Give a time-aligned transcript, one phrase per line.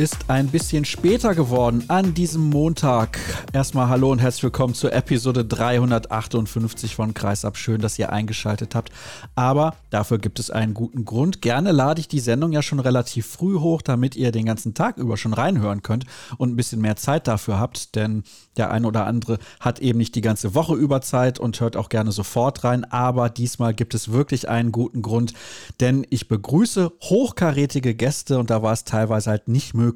[0.00, 3.18] Ist ein bisschen später geworden an diesem Montag.
[3.52, 7.58] Erstmal hallo und herzlich willkommen zur Episode 358 von Kreisab.
[7.58, 8.92] Schön, dass ihr eingeschaltet habt.
[9.34, 11.42] Aber dafür gibt es einen guten Grund.
[11.42, 14.96] Gerne lade ich die Sendung ja schon relativ früh hoch, damit ihr den ganzen Tag
[14.96, 16.06] über schon reinhören könnt
[16.38, 17.94] und ein bisschen mehr Zeit dafür habt.
[17.94, 18.22] Denn
[18.56, 21.90] der eine oder andere hat eben nicht die ganze Woche über Zeit und hört auch
[21.90, 22.84] gerne sofort rein.
[22.84, 25.34] Aber diesmal gibt es wirklich einen guten Grund,
[25.78, 29.89] denn ich begrüße hochkarätige Gäste und da war es teilweise halt nicht möglich,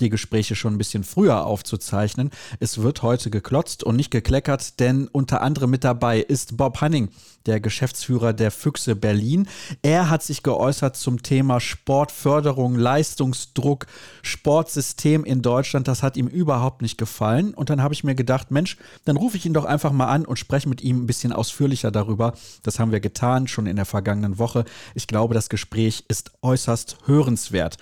[0.00, 2.30] die Gespräche schon ein bisschen früher aufzuzeichnen.
[2.60, 7.08] Es wird heute geklotzt und nicht gekleckert, denn unter anderem mit dabei ist Bob Hanning,
[7.46, 9.46] der Geschäftsführer der Füchse Berlin.
[9.82, 13.86] Er hat sich geäußert zum Thema Sportförderung, Leistungsdruck,
[14.22, 15.86] Sportsystem in Deutschland.
[15.86, 17.54] Das hat ihm überhaupt nicht gefallen.
[17.54, 20.24] Und dann habe ich mir gedacht, Mensch, dann rufe ich ihn doch einfach mal an
[20.24, 22.34] und spreche mit ihm ein bisschen ausführlicher darüber.
[22.62, 24.64] Das haben wir getan, schon in der vergangenen Woche.
[24.94, 27.76] Ich glaube, das Gespräch ist äußerst hörenswert.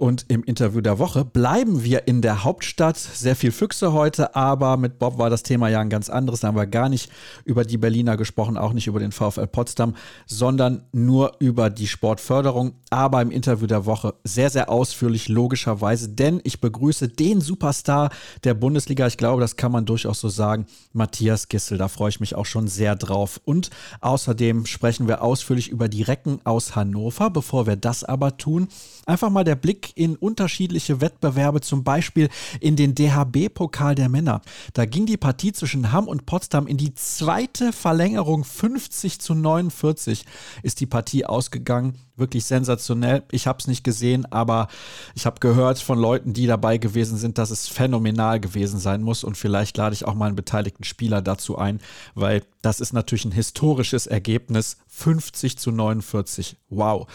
[0.00, 2.96] Und im Interview der Woche bleiben wir in der Hauptstadt.
[2.96, 6.40] Sehr viel Füchse heute, aber mit Bob war das Thema ja ein ganz anderes.
[6.40, 7.12] Da haben wir gar nicht
[7.44, 12.72] über die Berliner gesprochen, auch nicht über den VfL Potsdam, sondern nur über die Sportförderung.
[12.88, 18.08] Aber im Interview der Woche sehr, sehr ausführlich, logischerweise, denn ich begrüße den Superstar
[18.42, 19.06] der Bundesliga.
[19.06, 20.64] Ich glaube, das kann man durchaus so sagen.
[20.94, 23.38] Matthias Gissel, da freue ich mich auch schon sehr drauf.
[23.44, 23.68] Und
[24.00, 27.28] außerdem sprechen wir ausführlich über die Recken aus Hannover.
[27.28, 28.68] Bevor wir das aber tun,
[29.04, 32.28] einfach mal der Blick in unterschiedliche Wettbewerbe, zum Beispiel
[32.60, 34.42] in den DHB-Pokal der Männer.
[34.74, 38.44] Da ging die Partie zwischen Hamm und Potsdam in die zweite Verlängerung.
[38.44, 40.24] 50 zu 49
[40.62, 41.94] ist die Partie ausgegangen.
[42.16, 43.22] Wirklich sensationell.
[43.30, 44.68] Ich habe es nicht gesehen, aber
[45.14, 49.24] ich habe gehört von Leuten, die dabei gewesen sind, dass es phänomenal gewesen sein muss.
[49.24, 51.80] Und vielleicht lade ich auch mal einen beteiligten Spieler dazu ein,
[52.14, 54.76] weil das ist natürlich ein historisches Ergebnis.
[54.88, 56.56] 50 zu 49.
[56.68, 57.06] Wow.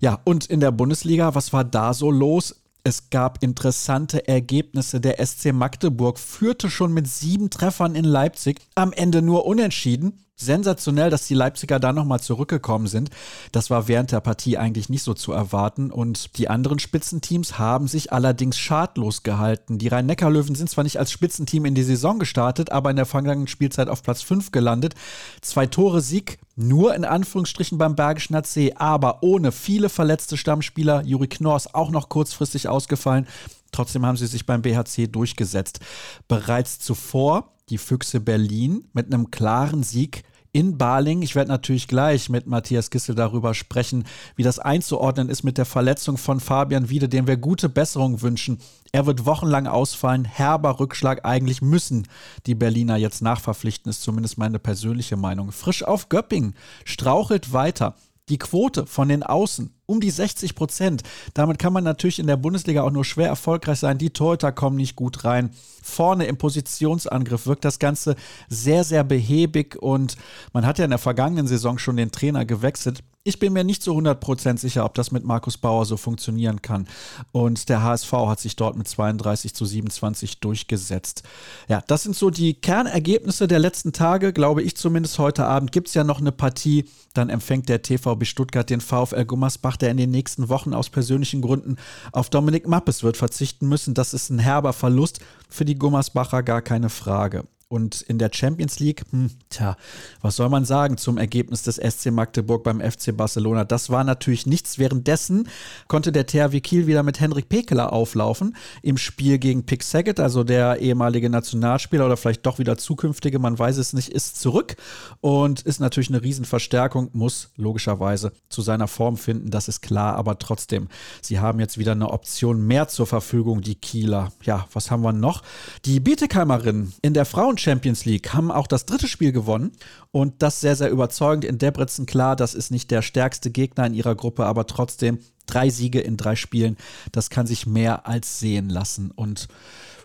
[0.00, 2.62] Ja, und in der Bundesliga, was war da so los?
[2.84, 5.00] Es gab interessante Ergebnisse.
[5.00, 11.10] Der SC Magdeburg führte schon mit sieben Treffern in Leipzig, am Ende nur unentschieden sensationell,
[11.10, 13.10] dass die Leipziger da nochmal zurückgekommen sind.
[13.52, 15.90] Das war während der Partie eigentlich nicht so zu erwarten.
[15.90, 19.78] Und die anderen Spitzenteams haben sich allerdings schadlos gehalten.
[19.78, 23.48] Die Rhein-Neckar-Löwen sind zwar nicht als Spitzenteam in die Saison gestartet, aber in der vergangenen
[23.48, 24.94] Spielzeit auf Platz 5 gelandet.
[25.40, 31.02] Zwei Tore Sieg, nur in Anführungsstrichen beim Bergischen AC, aber ohne viele verletzte Stammspieler.
[31.04, 33.26] Juri Knorrs auch noch kurzfristig ausgefallen.
[33.74, 35.80] Trotzdem haben sie sich beim BHC durchgesetzt.
[36.28, 41.22] Bereits zuvor die Füchse Berlin mit einem klaren Sieg in Baling.
[41.22, 44.04] Ich werde natürlich gleich mit Matthias Gissel darüber sprechen,
[44.36, 48.58] wie das einzuordnen ist mit der Verletzung von Fabian Wiede, dem wir gute Besserung wünschen.
[48.92, 50.24] Er wird wochenlang ausfallen.
[50.24, 51.24] Herber Rückschlag.
[51.24, 52.06] Eigentlich müssen
[52.46, 55.50] die Berliner jetzt nachverpflichten, ist zumindest meine persönliche Meinung.
[55.50, 57.96] Frisch auf Göppingen strauchelt weiter.
[58.30, 61.02] Die Quote von den Außen um die 60 Prozent.
[61.34, 63.98] Damit kann man natürlich in der Bundesliga auch nur schwer erfolgreich sein.
[63.98, 65.50] Die Torhüter kommen nicht gut rein.
[65.82, 68.16] Vorne im Positionsangriff wirkt das Ganze
[68.48, 70.16] sehr, sehr behäbig und
[70.54, 73.02] man hat ja in der vergangenen Saison schon den Trainer gewechselt.
[73.26, 76.86] Ich bin mir nicht so 100% sicher, ob das mit Markus Bauer so funktionieren kann.
[77.32, 81.22] Und der HSV hat sich dort mit 32 zu 27 durchgesetzt.
[81.66, 85.18] Ja, das sind so die Kernergebnisse der letzten Tage, glaube ich zumindest.
[85.18, 86.84] Heute Abend gibt es ja noch eine Partie.
[87.14, 91.40] Dann empfängt der TVB Stuttgart den VfL Gummersbach der in den nächsten Wochen aus persönlichen
[91.40, 91.76] Gründen
[92.12, 93.94] auf Dominik Mappes wird verzichten müssen.
[93.94, 97.44] Das ist ein herber Verlust für die Gummersbacher, gar keine Frage.
[97.68, 99.76] Und in der Champions League, hm, tja,
[100.20, 103.64] was soll man sagen zum Ergebnis des SC Magdeburg beim FC Barcelona?
[103.64, 104.78] Das war natürlich nichts.
[104.78, 105.48] Währenddessen
[105.88, 110.44] konnte der THW Kiel wieder mit Henrik Pekeler auflaufen im Spiel gegen Pick Saget, also
[110.44, 114.76] der ehemalige Nationalspieler oder vielleicht doch wieder zukünftige, man weiß es nicht, ist zurück
[115.20, 120.38] und ist natürlich eine Riesenverstärkung, muss logischerweise zu seiner Form finden, das ist klar, aber
[120.38, 120.88] trotzdem,
[121.22, 124.32] sie haben jetzt wieder eine Option mehr zur Verfügung, die Kieler.
[124.42, 125.42] Ja, was haben wir noch?
[125.84, 129.72] Die Bietekheimerin in der Frauen Champions League haben auch das dritte Spiel gewonnen
[130.10, 132.06] und das sehr, sehr überzeugend in Debrecen.
[132.06, 136.16] Klar, das ist nicht der stärkste Gegner in ihrer Gruppe, aber trotzdem drei Siege in
[136.16, 136.76] drei Spielen,
[137.12, 139.10] das kann sich mehr als sehen lassen.
[139.10, 139.48] Und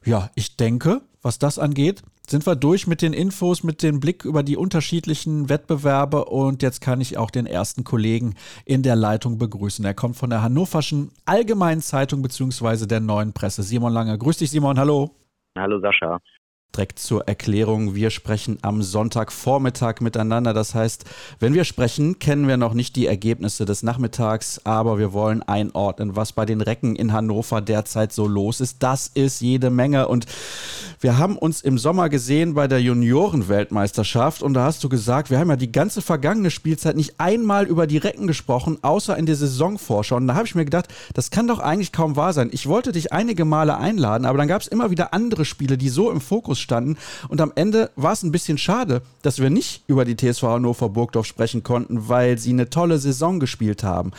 [0.05, 4.23] ja, ich denke, was das angeht, sind wir durch mit den Infos, mit dem Blick
[4.23, 8.35] über die unterschiedlichen Wettbewerbe und jetzt kann ich auch den ersten Kollegen
[8.65, 9.83] in der Leitung begrüßen.
[9.83, 12.85] Er kommt von der Hannoverschen Allgemeinen Zeitung bzw.
[12.85, 13.63] der Neuen Presse.
[13.63, 14.17] Simon Lange.
[14.17, 14.77] Grüß dich, Simon.
[14.77, 15.15] Hallo.
[15.57, 16.19] Hallo, Sascha.
[16.75, 20.53] Direkt zur Erklärung, wir sprechen am Sonntagvormittag miteinander.
[20.53, 21.03] Das heißt,
[21.39, 26.15] wenn wir sprechen, kennen wir noch nicht die Ergebnisse des Nachmittags, aber wir wollen einordnen,
[26.15, 28.83] was bei den Recken in Hannover derzeit so los ist.
[28.83, 30.27] Das ist jede Menge und
[31.01, 35.39] wir haben uns im Sommer gesehen bei der Juniorenweltmeisterschaft und da hast du gesagt, wir
[35.39, 39.35] haben ja die ganze vergangene Spielzeit nicht einmal über die Recken gesprochen, außer in der
[39.35, 40.17] Saisonvorschau.
[40.17, 42.49] Und da habe ich mir gedacht, das kann doch eigentlich kaum wahr sein.
[42.51, 45.89] Ich wollte dich einige Male einladen, aber dann gab es immer wieder andere Spiele, die
[45.89, 46.97] so im Fokus standen.
[47.29, 50.89] Und am Ende war es ein bisschen schade, dass wir nicht über die TSV Hannover
[50.89, 54.11] Burgdorf sprechen konnten, weil sie eine tolle Saison gespielt haben.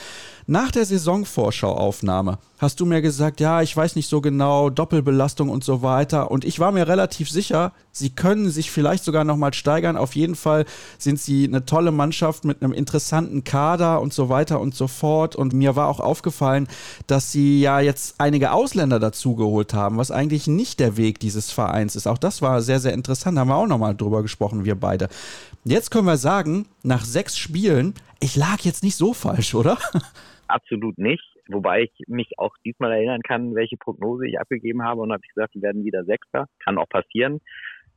[0.51, 5.63] Nach der Saisonvorschauaufnahme hast du mir gesagt, ja, ich weiß nicht so genau, Doppelbelastung und
[5.63, 6.33] so weiter.
[6.33, 9.97] Und ich war mir relativ sicher, sie können sich vielleicht sogar nochmal steigern.
[9.97, 10.65] Auf jeden Fall
[10.99, 15.37] sind sie eine tolle Mannschaft mit einem interessanten Kader und so weiter und so fort.
[15.37, 16.67] Und mir war auch aufgefallen,
[17.07, 21.95] dass sie ja jetzt einige Ausländer dazugeholt haben, was eigentlich nicht der Weg dieses Vereins
[21.95, 22.09] ist.
[22.09, 23.37] Auch das war sehr, sehr interessant.
[23.37, 25.11] Da haben wir auch nochmal drüber gesprochen, wir beide.
[25.63, 29.79] Jetzt können wir sagen, nach sechs Spielen, ich lag jetzt nicht so falsch, oder?
[30.51, 31.25] absolut nicht.
[31.49, 35.35] Wobei ich mich auch diesmal erinnern kann, welche Prognose ich abgegeben habe und habe ich
[35.35, 36.47] gesagt, die werden wieder Sechster.
[36.65, 37.41] Kann auch passieren.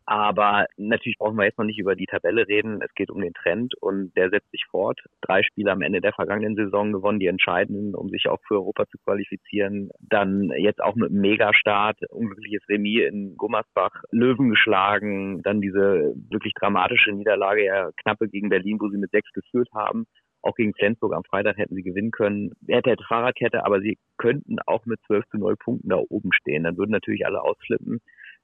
[0.05, 2.81] Aber natürlich brauchen wir jetzt noch nicht über die Tabelle reden.
[2.81, 4.99] Es geht um den Trend und der setzt sich fort.
[5.21, 8.85] Drei Spiele am Ende der vergangenen Saison gewonnen, die entscheidenden, um sich auch für Europa
[8.87, 9.91] zu qualifizieren.
[9.99, 16.53] Dann jetzt auch mit einem Megastart, unglückliches Remis in Gummersbach, Löwen geschlagen, dann diese wirklich
[16.53, 20.05] dramatische Niederlage, ja knappe gegen Berlin, wo sie mit sechs geführt haben.
[20.43, 22.51] Auch gegen Flensburg am Freitag hätten sie gewinnen können.
[22.67, 26.63] Hätte, hätte Fahrradkette, aber sie könnten auch mit 12 zu 0 Punkten da oben stehen.
[26.63, 28.01] Dann würden natürlich alle ausflippen.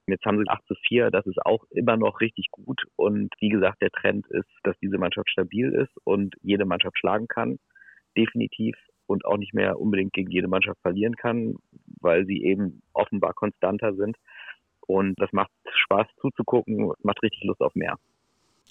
[0.07, 2.81] Jetzt haben sie 8 zu 4, das ist auch immer noch richtig gut.
[2.95, 7.27] Und wie gesagt, der Trend ist, dass diese Mannschaft stabil ist und jede Mannschaft schlagen
[7.27, 7.59] kann.
[8.17, 8.75] Definitiv.
[9.05, 11.55] Und auch nicht mehr unbedingt gegen jede Mannschaft verlieren kann,
[11.99, 14.15] weil sie eben offenbar konstanter sind.
[14.87, 15.51] Und das macht
[15.83, 17.97] Spaß zuzugucken, macht richtig Lust auf mehr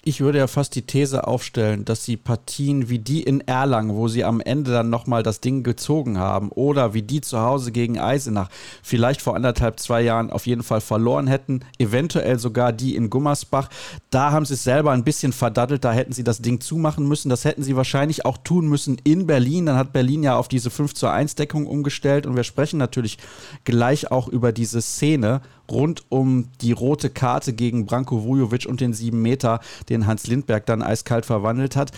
[0.01, 4.07] ich würde ja fast die These aufstellen, dass sie Partien wie die in Erlangen, wo
[4.07, 7.99] sie am Ende dann nochmal das Ding gezogen haben, oder wie die zu Hause gegen
[7.99, 8.49] Eisenach,
[8.81, 13.69] vielleicht vor anderthalb, zwei Jahren auf jeden Fall verloren hätten, eventuell sogar die in Gummersbach.
[14.09, 17.29] Da haben sie es selber ein bisschen verdattelt, da hätten sie das Ding zumachen müssen.
[17.29, 19.65] Das hätten sie wahrscheinlich auch tun müssen in Berlin.
[19.65, 23.17] Dann hat Berlin ja auf diese 5 zu 1 Deckung umgestellt und wir sprechen natürlich
[23.65, 28.93] gleich auch über diese Szene rund um die rote Karte gegen Branko Vujovic und den
[28.93, 31.91] 7 Meter, den Hans Lindberg dann eiskalt verwandelt hat.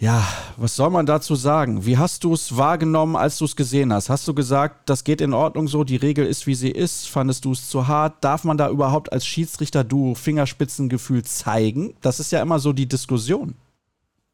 [0.00, 0.22] Ja,
[0.56, 1.84] was soll man dazu sagen?
[1.84, 4.08] Wie hast du es wahrgenommen, als du es gesehen hast?
[4.08, 7.08] Hast du gesagt, das geht in Ordnung so, die Regel ist, wie sie ist?
[7.08, 8.22] Fandest du es zu hart?
[8.22, 11.94] Darf man da überhaupt als Schiedsrichter du Fingerspitzengefühl zeigen?
[12.00, 13.56] Das ist ja immer so die Diskussion.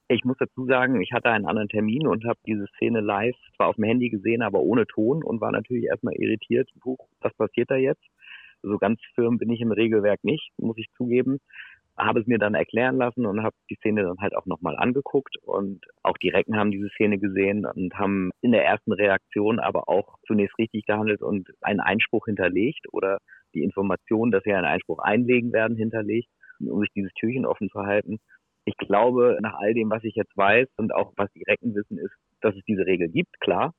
[0.08, 3.68] Ich muss dazu sagen, ich hatte einen anderen Termin und habe diese Szene live zwar
[3.68, 6.68] auf dem Handy gesehen, aber ohne Ton und war natürlich erstmal irritiert.
[6.84, 8.04] Huch, was passiert da jetzt?
[8.62, 11.40] So ganz firm bin ich im Regelwerk nicht, muss ich zugeben.
[11.96, 15.36] Habe es mir dann erklären lassen und habe die Szene dann halt auch nochmal angeguckt.
[15.42, 19.88] Und auch die Recken haben diese Szene gesehen und haben in der ersten Reaktion aber
[19.88, 23.18] auch zunächst richtig gehandelt und einen Einspruch hinterlegt oder
[23.54, 26.28] die Information, dass sie einen Einspruch einlegen werden, hinterlegt,
[26.60, 28.18] um sich dieses Türchen offen zu halten.
[28.64, 31.98] Ich glaube, nach all dem, was ich jetzt weiß und auch was die Recken wissen,
[31.98, 33.72] ist, dass es diese Regel gibt, klar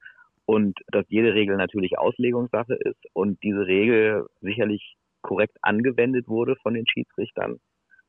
[0.45, 6.75] und dass jede Regel natürlich Auslegungssache ist und diese Regel sicherlich korrekt angewendet wurde von
[6.75, 7.57] den Schiedsrichtern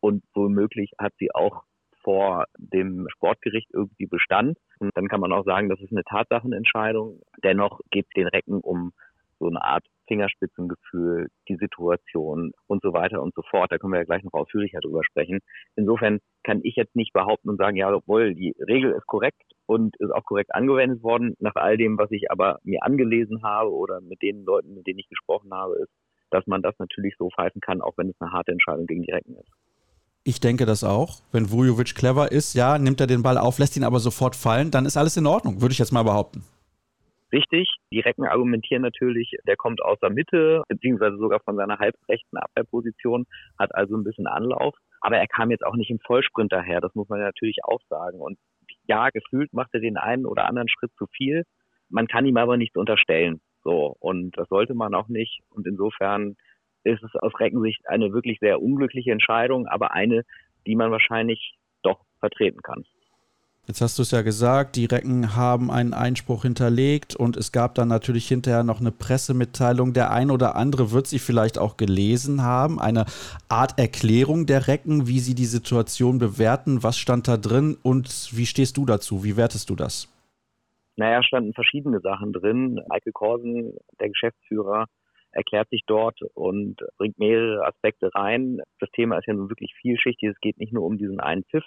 [0.07, 1.65] und womöglich hat sie auch
[2.05, 4.57] vor dem Sportgericht irgendwie Bestand.
[4.79, 7.21] Und dann kann man auch sagen, das ist eine Tatsachenentscheidung.
[7.43, 8.93] Dennoch geht es den Recken um
[9.41, 13.73] so eine Art Fingerspitzengefühl, die Situation und so weiter und so fort.
[13.73, 15.41] Da können wir ja gleich noch ausführlicher drüber sprechen.
[15.75, 19.97] Insofern kann ich jetzt nicht behaupten und sagen, ja, obwohl die Regel ist korrekt und
[19.99, 21.35] ist auch korrekt angewendet worden.
[21.41, 25.01] Nach all dem, was ich aber mir angelesen habe oder mit den Leuten, mit denen
[25.01, 25.91] ich gesprochen habe, ist,
[26.31, 29.11] dass man das natürlich so pfeifen kann, auch wenn es eine harte Entscheidung gegen die
[29.11, 29.51] Recken ist.
[30.26, 31.21] Ich denke das auch.
[31.30, 34.71] Wenn Vujovic clever ist, ja, nimmt er den Ball auf, lässt ihn aber sofort fallen,
[34.73, 36.42] dann ist alles in Ordnung, würde ich jetzt mal behaupten
[37.37, 37.68] richtig.
[37.92, 43.26] Die Recken argumentieren natürlich, der kommt aus der Mitte, beziehungsweise sogar von seiner halbrechten Abwehrposition,
[43.59, 44.75] hat also ein bisschen Anlauf.
[45.00, 48.21] Aber er kam jetzt auch nicht im Vollsprint daher, das muss man natürlich auch sagen.
[48.21, 48.38] Und
[48.87, 51.45] ja, gefühlt macht er den einen oder anderen Schritt zu viel.
[51.88, 53.40] Man kann ihm aber nichts unterstellen.
[53.62, 53.97] So.
[54.00, 55.40] Und das sollte man auch nicht.
[55.50, 56.37] Und insofern
[56.87, 60.23] ist es aus Reckensicht eine wirklich sehr unglückliche Entscheidung, aber eine,
[60.66, 62.85] die man wahrscheinlich doch vertreten kann.
[63.66, 67.75] Jetzt hast du es ja gesagt, die Recken haben einen Einspruch hinterlegt und es gab
[67.75, 69.93] dann natürlich hinterher noch eine Pressemitteilung.
[69.93, 72.81] Der ein oder andere wird sie vielleicht auch gelesen haben.
[72.81, 73.07] Eine
[73.49, 76.85] Art Erklärung der Recken, wie sie die Situation bewerten.
[76.85, 79.25] Was stand da drin und wie stehst du dazu?
[79.25, 80.12] Wie wertest du das?
[80.95, 82.81] Naja, standen verschiedene Sachen drin.
[82.88, 84.87] Michael Korsen, der Geschäftsführer,
[85.37, 88.61] erklärt sich dort und bringt mehrere Aspekte rein.
[88.81, 90.31] Das Thema ist ja nun wirklich vielschichtig.
[90.31, 91.64] Es geht nicht nur um diesen einen Pfiff.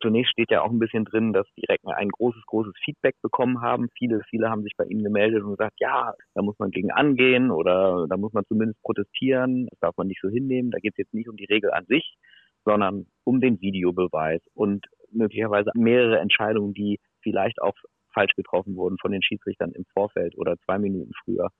[0.00, 3.60] Zunächst steht ja auch ein bisschen drin, dass die Recken ein großes, großes Feedback bekommen
[3.62, 3.88] haben.
[3.96, 7.52] Viele, viele haben sich bei ihnen gemeldet und gesagt, ja, da muss man gegen angehen
[7.52, 9.68] oder da muss man zumindest protestieren.
[9.70, 10.72] Das darf man nicht so hinnehmen.
[10.72, 12.16] Da geht es jetzt nicht um die Regel an sich,
[12.64, 17.74] sondern um den Videobeweis und möglicherweise mehrere Entscheidungen, die vielleicht auch
[18.12, 21.50] falsch getroffen wurden von den Schiedsrichtern im Vorfeld oder zwei Minuten früher.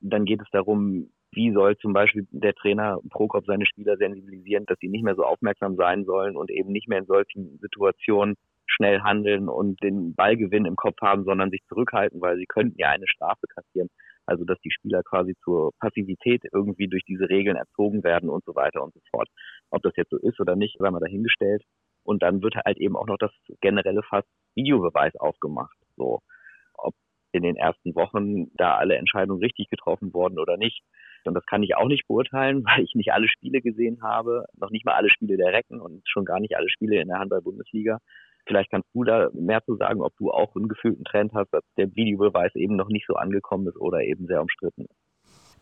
[0.00, 4.78] Dann geht es darum, wie soll zum Beispiel der Trainer Prokop seine Spieler sensibilisieren, dass
[4.80, 9.00] sie nicht mehr so aufmerksam sein sollen und eben nicht mehr in solchen Situationen schnell
[9.02, 13.06] handeln und den Ballgewinn im Kopf haben, sondern sich zurückhalten, weil sie könnten ja eine
[13.06, 13.88] Strafe kassieren.
[14.26, 18.54] Also dass die Spieler quasi zur Passivität irgendwie durch diese Regeln erzogen werden und so
[18.54, 19.28] weiter und so fort.
[19.70, 21.62] Ob das jetzt so ist oder nicht, sei mal dahingestellt.
[22.04, 25.76] Und dann wird halt eben auch noch das generelle Fass Videobeweis aufgemacht.
[25.96, 26.20] So,
[27.32, 30.82] in den ersten Wochen da alle Entscheidungen richtig getroffen wurden oder nicht.
[31.24, 34.70] Und das kann ich auch nicht beurteilen, weil ich nicht alle Spiele gesehen habe, noch
[34.70, 37.98] nicht mal alle Spiele der Recken und schon gar nicht alle Spiele in der Handball-Bundesliga.
[38.46, 41.62] Vielleicht kannst du da mehr zu sagen, ob du auch einen gefühlten Trend hast, dass
[41.76, 45.09] der Videobeweis eben noch nicht so angekommen ist oder eben sehr umstritten ist.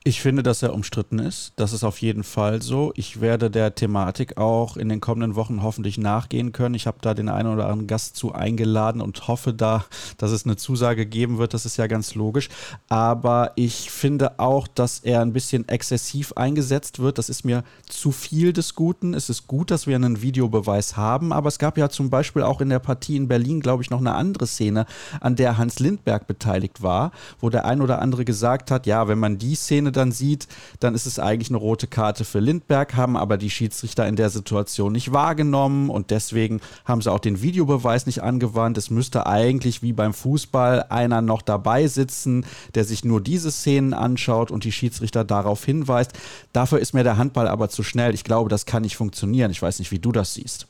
[0.05, 1.53] Ich finde, dass er umstritten ist.
[1.57, 2.93] Das ist auf jeden Fall so.
[2.95, 6.77] Ich werde der Thematik auch in den kommenden Wochen hoffentlich nachgehen können.
[6.77, 9.85] Ich habe da den einen oder anderen Gast zu eingeladen und hoffe da,
[10.17, 11.53] dass es eine Zusage geben wird.
[11.53, 12.49] Das ist ja ganz logisch.
[12.89, 17.19] Aber ich finde auch, dass er ein bisschen exzessiv eingesetzt wird.
[17.19, 19.15] Das ist mir zu viel des Guten.
[19.15, 21.33] Es ist gut, dass wir einen Videobeweis haben.
[21.33, 24.01] Aber es gab ja zum Beispiel auch in der Partie in Berlin, glaube ich, noch
[24.01, 24.87] eine andere Szene,
[25.21, 29.19] an der Hans Lindberg beteiligt war, wo der ein oder andere gesagt hat, ja, wenn
[29.19, 30.49] man die Szene dann sieht,
[30.81, 34.31] dann ist es eigentlich eine rote Karte für Lindberg, haben aber die Schiedsrichter in der
[34.31, 38.79] Situation nicht wahrgenommen und deswegen haben sie auch den Videobeweis nicht angewandt.
[38.79, 43.95] Es müsste eigentlich wie beim Fußball einer noch dabei sitzen, der sich nur diese Szenen
[43.95, 46.13] anschaut und die Schiedsrichter darauf hinweist.
[46.53, 48.15] Dafür ist mir der Handball aber zu schnell.
[48.15, 49.51] Ich glaube, das kann nicht funktionieren.
[49.51, 50.67] Ich weiß nicht, wie du das siehst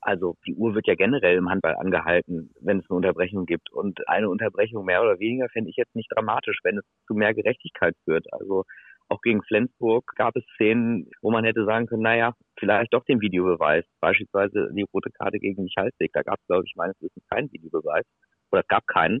[0.00, 3.70] also die Uhr wird ja generell im Handball angehalten, wenn es eine Unterbrechung gibt.
[3.70, 7.34] Und eine Unterbrechung mehr oder weniger fände ich jetzt nicht dramatisch, wenn es zu mehr
[7.34, 8.26] Gerechtigkeit führt.
[8.32, 8.64] Also
[9.08, 13.20] auch gegen Flensburg gab es Szenen, wo man hätte sagen können, naja, vielleicht doch den
[13.20, 13.84] Videobeweis.
[14.00, 16.12] Beispielsweise die rote Karte gegen Michalsik.
[16.12, 18.04] Da gab es, glaube ich, meines Wissens keinen Videobeweis.
[18.52, 19.20] Oder es gab keinen.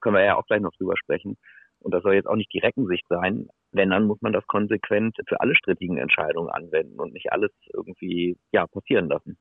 [0.00, 1.36] Können wir ja auch gleich noch drüber sprechen.
[1.80, 3.48] Und das soll jetzt auch nicht die Reckensicht sein.
[3.72, 8.36] Wenn, dann muss man das konsequent für alle strittigen Entscheidungen anwenden und nicht alles irgendwie,
[8.52, 9.38] ja, passieren lassen.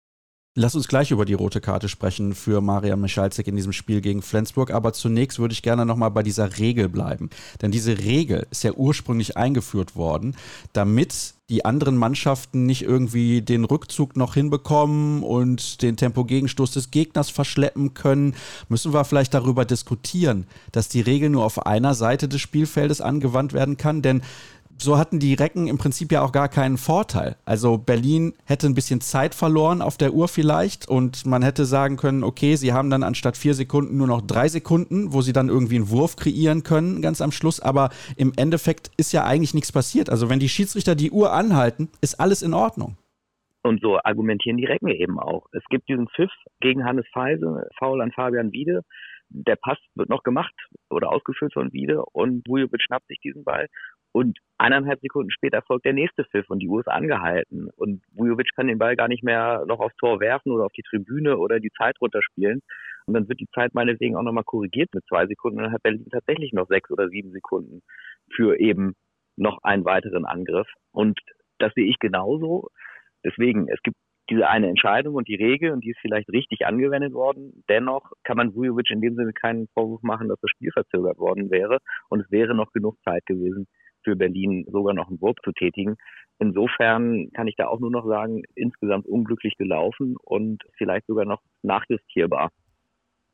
[0.59, 4.23] Lass uns gleich über die rote Karte sprechen für Maria Michalczyk in diesem Spiel gegen
[4.23, 4.71] Flensburg.
[4.71, 7.29] Aber zunächst würde ich gerne nochmal bei dieser Regel bleiben.
[7.61, 10.35] Denn diese Regel ist ja ursprünglich eingeführt worden,
[10.73, 17.29] damit die anderen Mannschaften nicht irgendwie den Rückzug noch hinbekommen und den Tempogegenstoß des Gegners
[17.29, 18.35] verschleppen können,
[18.67, 23.53] müssen wir vielleicht darüber diskutieren, dass die Regel nur auf einer Seite des Spielfeldes angewandt
[23.53, 24.01] werden kann.
[24.01, 24.23] Denn
[24.77, 27.35] so hatten die Recken im Prinzip ja auch gar keinen Vorteil.
[27.45, 31.97] Also Berlin hätte ein bisschen Zeit verloren auf der Uhr vielleicht und man hätte sagen
[31.97, 35.49] können, okay, sie haben dann anstatt vier Sekunden nur noch drei Sekunden, wo sie dann
[35.49, 37.59] irgendwie einen Wurf kreieren können, ganz am Schluss.
[37.59, 40.09] Aber im Endeffekt ist ja eigentlich nichts passiert.
[40.09, 42.97] Also wenn die Schiedsrichter die Uhr anhalten, ist alles in Ordnung.
[43.63, 45.47] Und so argumentieren die Recken eben auch.
[45.51, 46.31] Es gibt diesen Pfiff
[46.61, 48.83] gegen Hannes Feise, Foul an Fabian Wiede
[49.29, 50.53] der Pass wird noch gemacht
[50.89, 53.67] oder ausgeführt von Wiede und Vujovic schnappt sich diesen Ball
[54.11, 57.69] und eineinhalb Sekunden später folgt der nächste Pfiff und die Uhr ist angehalten.
[57.75, 60.83] Und Vujovic kann den Ball gar nicht mehr noch aufs Tor werfen oder auf die
[60.83, 62.61] Tribüne oder die Zeit runterspielen.
[63.05, 65.59] Und dann wird die Zeit meinetwegen auch nochmal korrigiert mit zwei Sekunden.
[65.59, 67.81] Und dann hat Berlin tatsächlich noch sechs oder sieben Sekunden
[68.35, 68.93] für eben
[69.37, 70.67] noch einen weiteren Angriff.
[70.91, 71.19] Und
[71.59, 72.69] das sehe ich genauso.
[73.23, 73.97] Deswegen, es gibt
[74.29, 77.63] diese eine Entscheidung und die Regel und die ist vielleicht richtig angewendet worden.
[77.69, 81.49] Dennoch kann man Vujovic in dem Sinne keinen Vorwurf machen, dass das Spiel verzögert worden
[81.49, 83.67] wäre und es wäre noch genug Zeit gewesen,
[84.07, 85.97] für Berlin sogar noch einen Wurf zu tätigen.
[86.39, 91.41] Insofern kann ich da auch nur noch sagen, insgesamt unglücklich gelaufen und vielleicht sogar noch
[91.61, 92.51] nachjustierbar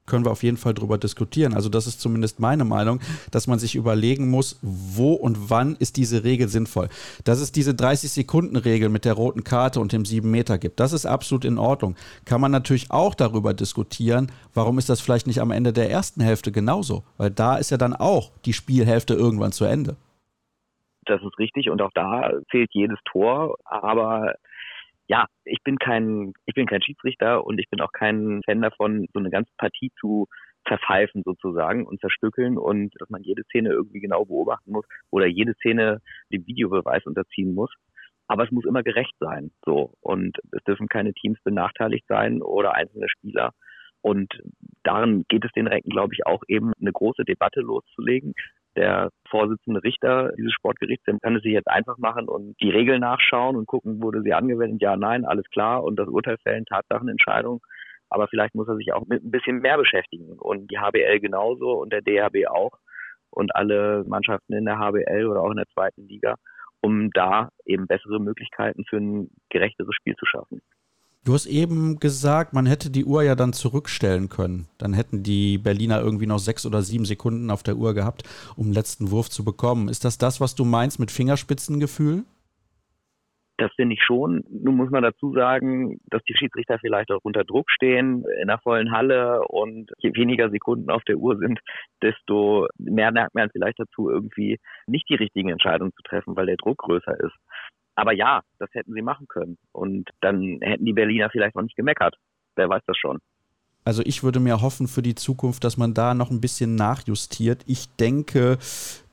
[0.05, 1.53] können wir auf jeden Fall drüber diskutieren.
[1.53, 2.99] Also das ist zumindest meine Meinung,
[3.31, 6.89] dass man sich überlegen muss, wo und wann ist diese Regel sinnvoll.
[7.23, 11.05] Dass es diese 30-Sekunden-Regel mit der roten Karte und dem 7 Meter gibt, das ist
[11.05, 11.95] absolut in Ordnung.
[12.25, 16.21] Kann man natürlich auch darüber diskutieren, warum ist das vielleicht nicht am Ende der ersten
[16.21, 17.03] Hälfte genauso?
[17.17, 19.95] Weil da ist ja dann auch die Spielhälfte irgendwann zu Ende.
[21.05, 24.35] Das ist richtig und auch da zählt jedes Tor, aber
[25.07, 29.05] ja, ich bin kein, ich bin kein Schiedsrichter und ich bin auch kein Fan davon,
[29.13, 30.27] so eine ganze Partie zu
[30.67, 35.53] zerpfeifen sozusagen und zerstückeln und dass man jede Szene irgendwie genau beobachten muss oder jede
[35.55, 35.99] Szene
[36.31, 37.71] dem Videobeweis unterziehen muss.
[38.27, 39.93] Aber es muss immer gerecht sein, so.
[39.99, 43.51] Und es dürfen keine Teams benachteiligt sein oder einzelne Spieler.
[44.01, 44.41] Und
[44.83, 48.33] darin geht es den Recken, glaube ich, auch eben eine große Debatte loszulegen
[48.75, 53.01] der Vorsitzende Richter dieses Sportgerichts, der kann es sich jetzt einfach machen und die Regeln
[53.01, 57.61] nachschauen und gucken, wurde sie angewendet, ja, nein, alles klar und das Urteil fällen, Tatsachenentscheidung.
[58.09, 61.71] Aber vielleicht muss er sich auch mit ein bisschen mehr beschäftigen und die HBL genauso
[61.71, 62.77] und der DHB auch
[63.31, 66.35] und alle Mannschaften in der HBL oder auch in der zweiten Liga,
[66.81, 70.61] um da eben bessere Möglichkeiten für ein gerechteres Spiel zu schaffen.
[71.25, 74.67] Du hast eben gesagt, man hätte die Uhr ja dann zurückstellen können.
[74.77, 78.23] Dann hätten die Berliner irgendwie noch sechs oder sieben Sekunden auf der Uhr gehabt,
[78.57, 79.87] um den letzten Wurf zu bekommen.
[79.87, 82.25] Ist das das, was du meinst mit Fingerspitzengefühl?
[83.57, 84.43] Das finde ich schon.
[84.49, 88.57] Nun muss man dazu sagen, dass die Schiedsrichter vielleicht auch unter Druck stehen in der
[88.57, 91.59] vollen Halle und je weniger Sekunden auf der Uhr sind,
[92.01, 96.57] desto mehr merkt man vielleicht dazu, irgendwie nicht die richtigen Entscheidungen zu treffen, weil der
[96.57, 97.35] Druck größer ist.
[97.95, 99.57] Aber ja, das hätten sie machen können.
[99.71, 102.15] Und dann hätten die Berliner vielleicht noch nicht gemeckert.
[102.55, 103.19] Wer weiß das schon.
[103.85, 107.63] Also ich würde mir hoffen für die Zukunft, dass man da noch ein bisschen nachjustiert.
[107.67, 108.57] Ich denke,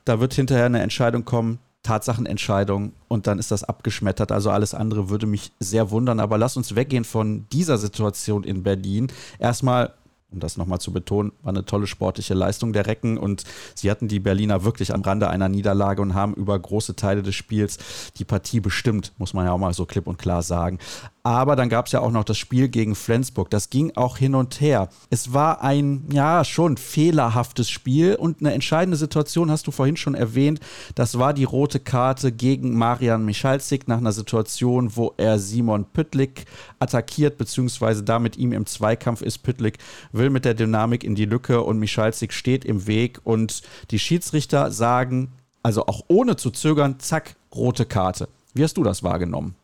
[0.05, 4.31] da wird hinterher eine Entscheidung kommen, Tatsachenentscheidung und dann ist das abgeschmettert.
[4.31, 6.19] Also alles andere würde mich sehr wundern.
[6.19, 9.07] Aber lass uns weggehen von dieser Situation in Berlin.
[9.39, 9.93] Erstmal
[10.31, 13.43] um das nochmal zu betonen, war eine tolle sportliche Leistung der Recken und
[13.75, 17.35] sie hatten die Berliner wirklich am Rande einer Niederlage und haben über große Teile des
[17.35, 17.77] Spiels
[18.17, 20.79] die Partie bestimmt, muss man ja auch mal so klipp und klar sagen.
[21.23, 23.51] Aber dann gab es ja auch noch das Spiel gegen Flensburg.
[23.51, 24.89] Das ging auch hin und her.
[25.11, 30.15] Es war ein, ja, schon fehlerhaftes Spiel und eine entscheidende Situation hast du vorhin schon
[30.15, 30.59] erwähnt.
[30.95, 36.45] Das war die rote Karte gegen Marian Michalzik nach einer Situation, wo er Simon Püttlik
[36.79, 39.39] attackiert, beziehungsweise da mit ihm im Zweikampf ist.
[39.39, 39.77] Püttlik
[40.11, 43.61] will mit der Dynamik in die Lücke und Michalzik steht im Weg und
[43.91, 48.27] die Schiedsrichter sagen, also auch ohne zu zögern, zack, rote Karte.
[48.55, 49.55] Wie hast du das wahrgenommen?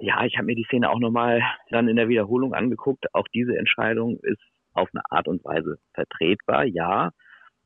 [0.00, 3.06] Ja, ich habe mir die Szene auch nochmal dann in der Wiederholung angeguckt.
[3.14, 7.10] Auch diese Entscheidung ist auf eine Art und Weise vertretbar, ja.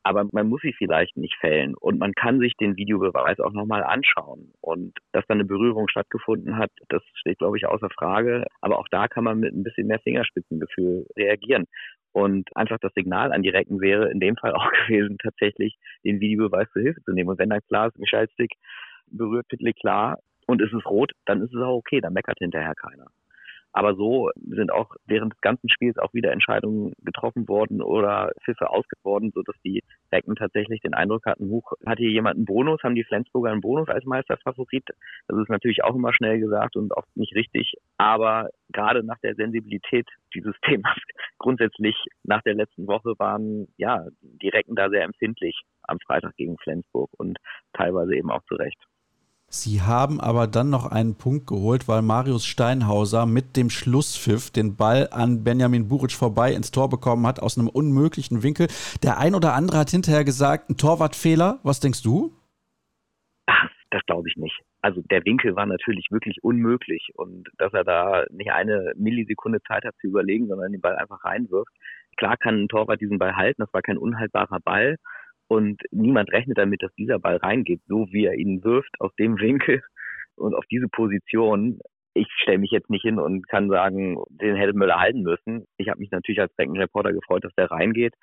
[0.01, 3.83] Aber man muss sie vielleicht nicht fällen und man kann sich den Videobeweis auch nochmal
[3.83, 4.51] anschauen.
[4.61, 8.45] Und dass da eine Berührung stattgefunden hat, das steht, glaube ich, außer Frage.
[8.61, 11.65] Aber auch da kann man mit ein bisschen mehr Fingerspitzengefühl reagieren.
[12.13, 16.19] Und einfach das Signal an die Recken wäre in dem Fall auch gewesen, tatsächlich den
[16.19, 17.29] Videobeweis zur Hilfe zu nehmen.
[17.29, 18.51] Und wenn dann klar ist, Michalstick
[19.07, 22.75] berührt Pitlick klar, und ist es rot, dann ist es auch okay, dann meckert hinterher
[22.75, 23.07] keiner.
[23.75, 28.69] Aber so sind auch während des ganzen Spiels auch wieder Entscheidungen getroffen worden oder Pfiffe
[28.69, 32.93] ausgeworden, sodass die Becken tatsächlich den Eindruck hatten, huch, hat hier jemand einen Bonus, haben
[32.93, 34.85] die Flensburger einen Bonus als Meisterfavorit?
[35.27, 37.73] Das ist natürlich auch immer schnell gesagt und oft nicht richtig.
[37.97, 40.97] Aber gerade nach der Sensibilität dieses Themas,
[41.39, 46.57] grundsätzlich nach der letzten Woche waren, ja, die Recken da sehr empfindlich am Freitag gegen
[46.59, 47.39] Flensburg und
[47.73, 48.77] teilweise eben auch zu Recht.
[49.55, 54.75] Sie haben aber dann noch einen Punkt geholt, weil Marius Steinhauser mit dem Schlusspfiff den
[54.77, 58.65] Ball an Benjamin Buric vorbei ins Tor bekommen hat, aus einem unmöglichen Winkel.
[59.03, 61.59] Der ein oder andere hat hinterher gesagt, ein Torwartfehler.
[61.61, 62.33] Was denkst du?
[63.45, 64.59] Ach, das glaube ich nicht.
[64.81, 69.85] Also der Winkel war natürlich wirklich unmöglich und dass er da nicht eine Millisekunde Zeit
[69.85, 71.71] hat zu überlegen, sondern den Ball einfach reinwirft.
[72.17, 74.97] Klar kann ein Torwart diesen Ball halten, das war kein unhaltbarer Ball.
[75.53, 79.39] Und niemand rechnet damit, dass dieser Ball reingeht, so wie er ihn wirft, aus dem
[79.39, 79.83] Winkel
[80.35, 81.79] und auf diese Position.
[82.15, 85.65] Ich stelle mich jetzt nicht hin und kann sagen, den hätte Möller halten müssen.
[85.77, 88.15] Ich habe mich natürlich als Beckenreporter gefreut, dass der reingeht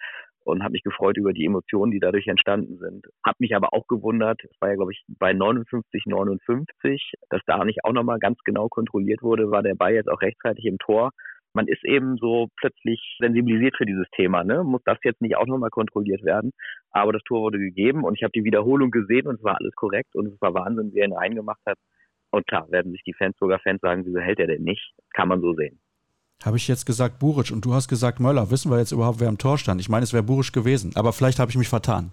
[0.42, 3.06] und habe mich gefreut über die Emotionen, die dadurch entstanden sind.
[3.24, 7.64] Habe mich aber auch gewundert, es war ja glaube ich bei 59, 59, dass da
[7.64, 11.12] nicht auch nochmal ganz genau kontrolliert wurde, war der Ball jetzt auch rechtzeitig im Tor
[11.54, 14.44] man ist eben so plötzlich sensibilisiert für dieses Thema.
[14.44, 14.62] Ne?
[14.64, 16.52] Muss das jetzt nicht auch nochmal kontrolliert werden?
[16.92, 19.74] Aber das Tor wurde gegeben und ich habe die Wiederholung gesehen und es war alles
[19.74, 21.78] korrekt und es war Wahnsinn, wie er ihn reingemacht hat.
[22.30, 24.92] Und klar, werden sich die Fans, sogar Fans sagen, wieso hält er denn nicht?
[25.12, 25.80] Kann man so sehen.
[26.44, 28.50] Habe ich jetzt gesagt Buric und du hast gesagt Möller.
[28.50, 29.80] Wissen wir jetzt überhaupt, wer im Tor stand?
[29.80, 32.12] Ich meine, es wäre Buric gewesen, aber vielleicht habe ich mich vertan.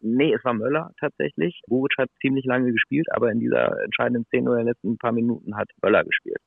[0.00, 1.60] Nee, es war Möller tatsächlich.
[1.66, 5.12] Buric hat ziemlich lange gespielt, aber in dieser entscheidenden Szene oder in den letzten paar
[5.12, 6.38] Minuten hat Möller gespielt.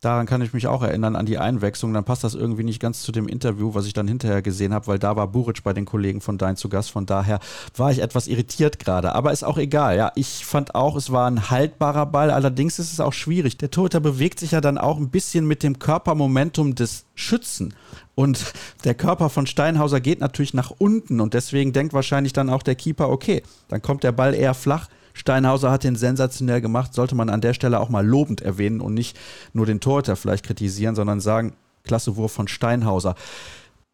[0.00, 1.92] Daran kann ich mich auch erinnern, an die Einwechslung.
[1.92, 4.86] Dann passt das irgendwie nicht ganz zu dem Interview, was ich dann hinterher gesehen habe,
[4.86, 6.92] weil da war Buric bei den Kollegen von Dein zu Gast.
[6.92, 7.40] Von daher
[7.76, 9.16] war ich etwas irritiert gerade.
[9.16, 9.96] Aber ist auch egal.
[9.96, 12.30] Ja, ich fand auch, es war ein haltbarer Ball.
[12.30, 13.58] Allerdings ist es auch schwierig.
[13.58, 17.74] Der Torhüter bewegt sich ja dann auch ein bisschen mit dem Körpermomentum des Schützen.
[18.14, 18.52] Und
[18.84, 21.20] der Körper von Steinhauser geht natürlich nach unten.
[21.20, 24.86] Und deswegen denkt wahrscheinlich dann auch der Keeper, okay, dann kommt der Ball eher flach
[25.18, 28.94] Steinhauser hat den sensationell gemacht, sollte man an der Stelle auch mal lobend erwähnen und
[28.94, 29.18] nicht
[29.52, 31.54] nur den Torhüter vielleicht kritisieren, sondern sagen,
[31.84, 33.14] klasse Wurf von Steinhauser.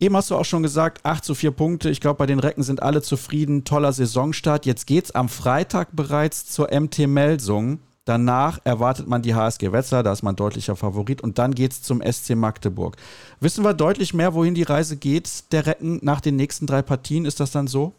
[0.01, 1.89] Eben hast du auch schon gesagt, 8 zu 4 Punkte.
[1.89, 3.65] Ich glaube, bei den Recken sind alle zufrieden.
[3.65, 4.67] Toller Saisonstart.
[4.67, 7.79] Jetzt geht es am Freitag bereits zur MT Melsung.
[8.05, 11.23] Danach erwartet man die HSG Wetzlar, da ist man deutlicher Favorit.
[11.23, 12.97] Und dann geht es zum SC Magdeburg.
[13.41, 17.25] Wissen wir deutlich mehr, wohin die Reise geht, der Recken nach den nächsten drei Partien?
[17.25, 17.95] Ist das dann so?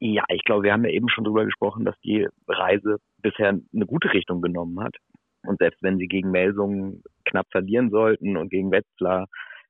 [0.00, 3.86] Ja, ich glaube, wir haben ja eben schon darüber gesprochen, dass die Reise bisher eine
[3.86, 4.96] gute Richtung genommen hat.
[5.46, 9.26] Und selbst wenn sie gegen Melsungen knapp verlieren sollten und gegen Wetzlar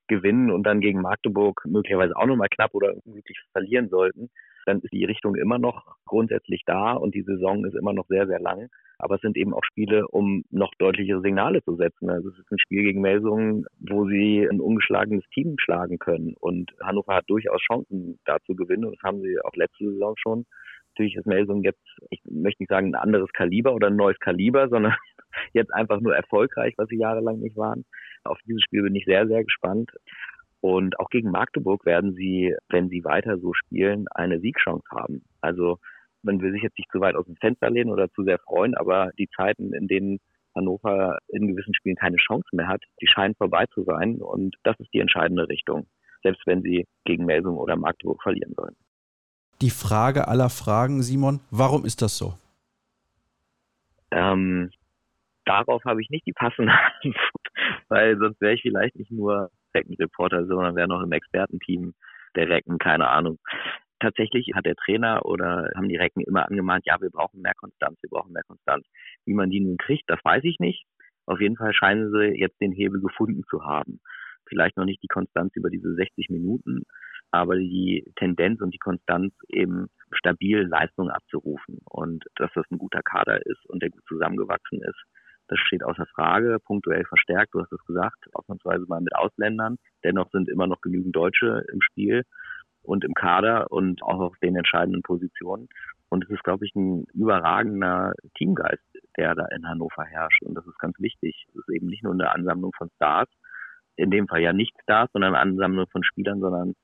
[0.09, 4.31] gewinnen und dann gegen Magdeburg möglicherweise auch nochmal knapp oder unglücklich verlieren sollten,
[4.67, 8.27] dann ist die Richtung immer noch grundsätzlich da und die Saison ist immer noch sehr,
[8.27, 8.69] sehr lang.
[8.99, 12.11] Aber es sind eben auch Spiele, um noch deutlichere Signale zu setzen.
[12.11, 16.35] Also es ist ein Spiel gegen Melsungen, wo sie ein ungeschlagenes Team schlagen können.
[16.41, 18.85] Und Hannover hat durchaus Chancen, da zu gewinnen.
[18.85, 20.47] Und das haben sie auch letzte Saison schon.
[20.95, 24.69] Natürlich ist Melsungen jetzt, ich möchte nicht sagen ein anderes Kaliber oder ein neues Kaliber,
[24.69, 24.95] sondern
[25.53, 27.85] jetzt einfach nur erfolgreich, was sie jahrelang nicht waren.
[28.23, 29.91] Auf dieses Spiel bin ich sehr, sehr gespannt.
[30.65, 35.23] Und auch gegen Magdeburg werden sie, wenn sie weiter so spielen, eine Siegchance haben.
[35.43, 35.79] Also
[36.23, 38.75] man will sich jetzt nicht zu weit aus dem Fenster lehnen oder zu sehr freuen,
[38.75, 40.21] aber die Zeiten, in denen
[40.55, 44.23] Hannover in gewissen Spielen keine Chance mehr hat, die scheinen vorbei zu sein.
[44.23, 45.87] Und das ist die entscheidende Richtung,
[46.23, 48.75] selbst wenn sie gegen Melsung oder Magdeburg verlieren sollen.
[49.61, 52.33] Die Frage aller Fragen, Simon, warum ist das so?
[54.11, 54.71] Ähm,
[55.45, 56.73] darauf habe ich nicht die passende
[57.03, 57.49] Antwort,
[57.89, 61.95] weil sonst wäre ich vielleicht nicht nur Reckenreporter, sondern wäre noch im Expertenteam
[62.37, 63.39] der Recken, keine Ahnung.
[64.01, 67.97] Tatsächlich hat der Trainer oder haben die Recken immer angemahnt, ja, wir brauchen mehr Konstanz,
[68.03, 68.87] wir brauchen mehr Konstanz.
[69.25, 70.85] Wie man die nun kriegt, das weiß ich nicht.
[71.27, 74.01] Auf jeden Fall scheinen sie jetzt den Hebel gefunden zu haben.
[74.47, 76.83] Vielleicht noch nicht die Konstanz über diese 60 Minuten,
[77.31, 83.03] aber die Tendenz und die Konstanz eben stabil Leistungen abzurufen und dass das ein guter
[83.03, 85.03] Kader ist und der gut zusammengewachsen ist.
[85.49, 89.77] Das steht außer Frage, punktuell verstärkt, du hast es gesagt, ausnahmsweise mal mit Ausländern.
[90.03, 92.25] Dennoch sind immer noch genügend Deutsche im Spiel
[92.83, 95.69] und im Kader und auch auf den entscheidenden Positionen.
[96.09, 98.85] Und es ist, glaube ich, ein überragender Teamgeist,
[99.17, 100.43] der da in Hannover herrscht.
[100.43, 101.47] Und das ist ganz wichtig.
[101.49, 103.29] Es ist eben nicht nur eine Ansammlung von Stars,
[103.97, 106.75] in dem Fall ja nicht Stars, sondern eine Ansammlung von Spielern, sondern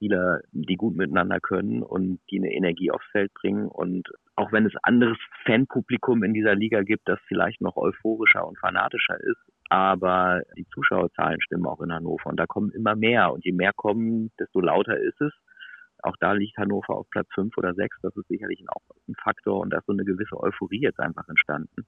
[0.00, 3.68] Spieler, die gut miteinander können und die eine Energie aufs Feld bringen.
[3.68, 8.58] Und auch wenn es anderes Fanpublikum in dieser Liga gibt, das vielleicht noch euphorischer und
[8.58, 9.36] fanatischer ist,
[9.68, 13.30] aber die Zuschauerzahlen stimmen auch in Hannover und da kommen immer mehr.
[13.32, 15.32] Und je mehr kommen, desto lauter ist es.
[16.02, 17.98] Auch da liegt Hannover auf Platz fünf oder sechs.
[18.00, 21.28] Das ist sicherlich auch ein Faktor und da ist so eine gewisse Euphorie jetzt einfach
[21.28, 21.84] entstanden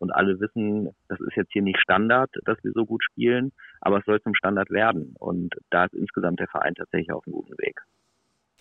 [0.00, 3.98] und alle wissen, das ist jetzt hier nicht Standard, dass wir so gut spielen, aber
[3.98, 5.14] es soll zum Standard werden.
[5.18, 7.80] Und da ist insgesamt der Verein tatsächlich auf einem guten Weg.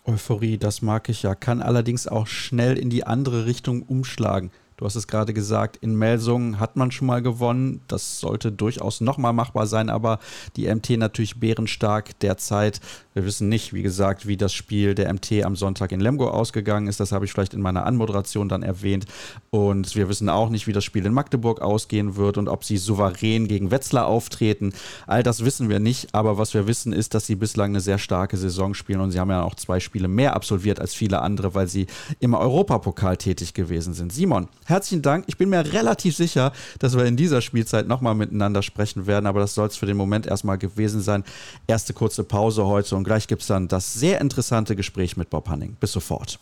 [0.06, 4.52] Euphorie, das mag ich ja, kann allerdings auch schnell in die andere Richtung umschlagen.
[4.80, 7.82] Du hast es gerade gesagt, in Melsungen hat man schon mal gewonnen.
[7.90, 10.20] Das sollte durchaus nochmal machbar sein, aber
[10.56, 12.80] die MT natürlich bärenstark derzeit.
[13.20, 16.88] Wir wissen nicht, wie gesagt, wie das Spiel der MT am Sonntag in Lemgo ausgegangen
[16.88, 17.02] ist.
[17.02, 19.08] Das habe ich vielleicht in meiner Anmoderation dann erwähnt.
[19.50, 22.78] Und wir wissen auch nicht, wie das Spiel in Magdeburg ausgehen wird und ob sie
[22.78, 24.72] souverän gegen Wetzlar auftreten.
[25.06, 27.98] All das wissen wir nicht, aber was wir wissen ist, dass sie bislang eine sehr
[27.98, 31.54] starke Saison spielen und sie haben ja auch zwei Spiele mehr absolviert als viele andere,
[31.54, 31.88] weil sie
[32.22, 34.14] im Europapokal tätig gewesen sind.
[34.14, 35.26] Simon, herzlichen Dank.
[35.28, 39.42] Ich bin mir relativ sicher, dass wir in dieser Spielzeit nochmal miteinander sprechen werden, aber
[39.42, 41.26] das soll es für den Moment erstmal gewesen sein.
[41.68, 45.50] Erste kurze Pause heute und gleich gibt es dann das sehr interessante Gespräch mit Bob
[45.50, 45.76] Hanning.
[45.80, 46.40] Bis sofort.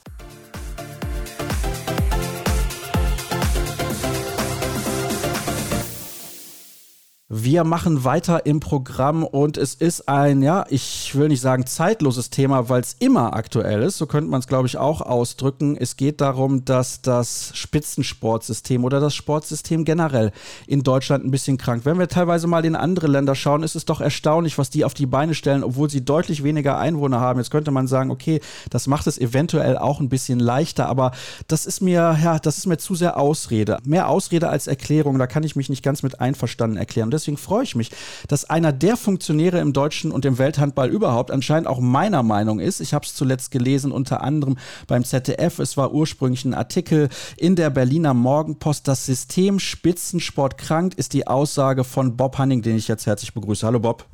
[7.30, 12.30] Wir machen weiter im Programm und es ist ein, ja, ich will nicht sagen zeitloses
[12.30, 13.98] Thema, weil es immer aktuell ist.
[13.98, 15.76] So könnte man es, glaube ich, auch ausdrücken.
[15.76, 20.32] Es geht darum, dass das Spitzensportsystem oder das Sportsystem generell
[20.68, 21.82] in Deutschland ein bisschen krank.
[21.84, 24.94] Wenn wir teilweise mal in andere Länder schauen, ist es doch erstaunlich, was die auf
[24.94, 27.42] die Beine stellen, obwohl sie deutlich weniger Einwohner haben.
[27.42, 31.12] Jetzt könnte man sagen, okay, das macht es eventuell auch ein bisschen leichter, aber
[31.50, 33.80] das ist mir, ja, das ist mir zu sehr Ausrede.
[33.84, 37.64] Mehr Ausrede als Erklärung, da kann ich mich nicht ganz mit einverstanden erklären deswegen freue
[37.64, 37.92] ich mich,
[38.28, 42.80] dass einer der Funktionäre im deutschen und im Welthandball überhaupt anscheinend auch meiner Meinung ist.
[42.80, 45.60] Ich habe es zuletzt gelesen, unter anderem beim ZDF.
[45.60, 48.88] Es war ursprünglich ein Artikel in der Berliner Morgenpost.
[48.88, 53.66] Das System Spitzensport krankt ist die Aussage von Bob Hanning, den ich jetzt herzlich begrüße.
[53.66, 54.06] Hallo Bob.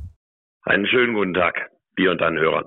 [0.64, 1.56] Einen schönen guten Tag,
[1.98, 2.66] dir und deinen Hörern.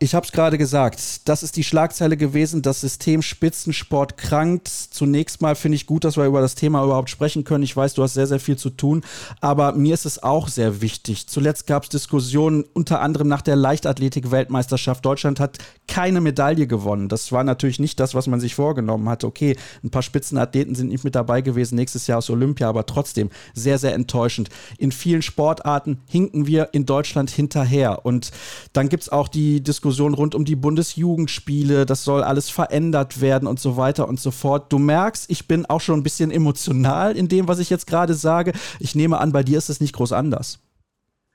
[0.00, 4.66] Ich habe es gerade gesagt, das ist die Schlagzeile gewesen, das System Spitzensport krankt.
[4.66, 7.62] Zunächst mal finde ich gut, dass wir über das Thema überhaupt sprechen können.
[7.62, 9.04] Ich weiß, du hast sehr, sehr viel zu tun,
[9.40, 11.28] aber mir ist es auch sehr wichtig.
[11.28, 15.04] Zuletzt gab es Diskussionen, unter anderem nach der Leichtathletik-Weltmeisterschaft.
[15.04, 17.08] Deutschland hat keine Medaille gewonnen.
[17.08, 19.28] Das war natürlich nicht das, was man sich vorgenommen hatte.
[19.28, 23.30] Okay, ein paar Spitzenathleten sind nicht mit dabei gewesen nächstes Jahr aus Olympia, aber trotzdem
[23.54, 24.48] sehr, sehr enttäuschend.
[24.76, 28.04] In vielen Sportarten hinken wir in Deutschland hinterher.
[28.04, 28.32] Und
[28.72, 33.22] dann gibt es auch die Diskussion, Diskussion rund um die Bundesjugendspiele, das soll alles verändert
[33.22, 34.72] werden und so weiter und so fort.
[34.72, 38.14] Du merkst, ich bin auch schon ein bisschen emotional in dem, was ich jetzt gerade
[38.14, 38.50] sage.
[38.80, 40.58] Ich nehme an, bei dir ist es nicht groß anders.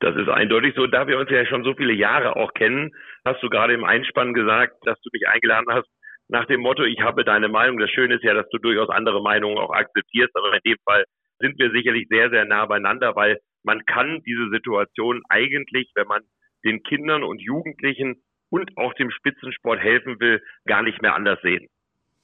[0.01, 0.87] Das ist eindeutig so.
[0.87, 2.91] Da wir uns ja schon so viele Jahre auch kennen,
[3.23, 5.87] hast du gerade im Einspann gesagt, dass du mich eingeladen hast,
[6.27, 7.79] nach dem Motto, ich habe deine Meinung.
[7.79, 11.05] Das Schöne ist ja, dass du durchaus andere Meinungen auch akzeptierst, aber in dem Fall
[11.39, 16.21] sind wir sicherlich sehr, sehr nah beieinander, weil man kann diese Situation eigentlich, wenn man
[16.65, 21.67] den Kindern und Jugendlichen und auch dem Spitzensport helfen will, gar nicht mehr anders sehen.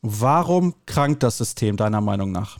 [0.01, 2.57] Warum krankt das System deiner Meinung nach?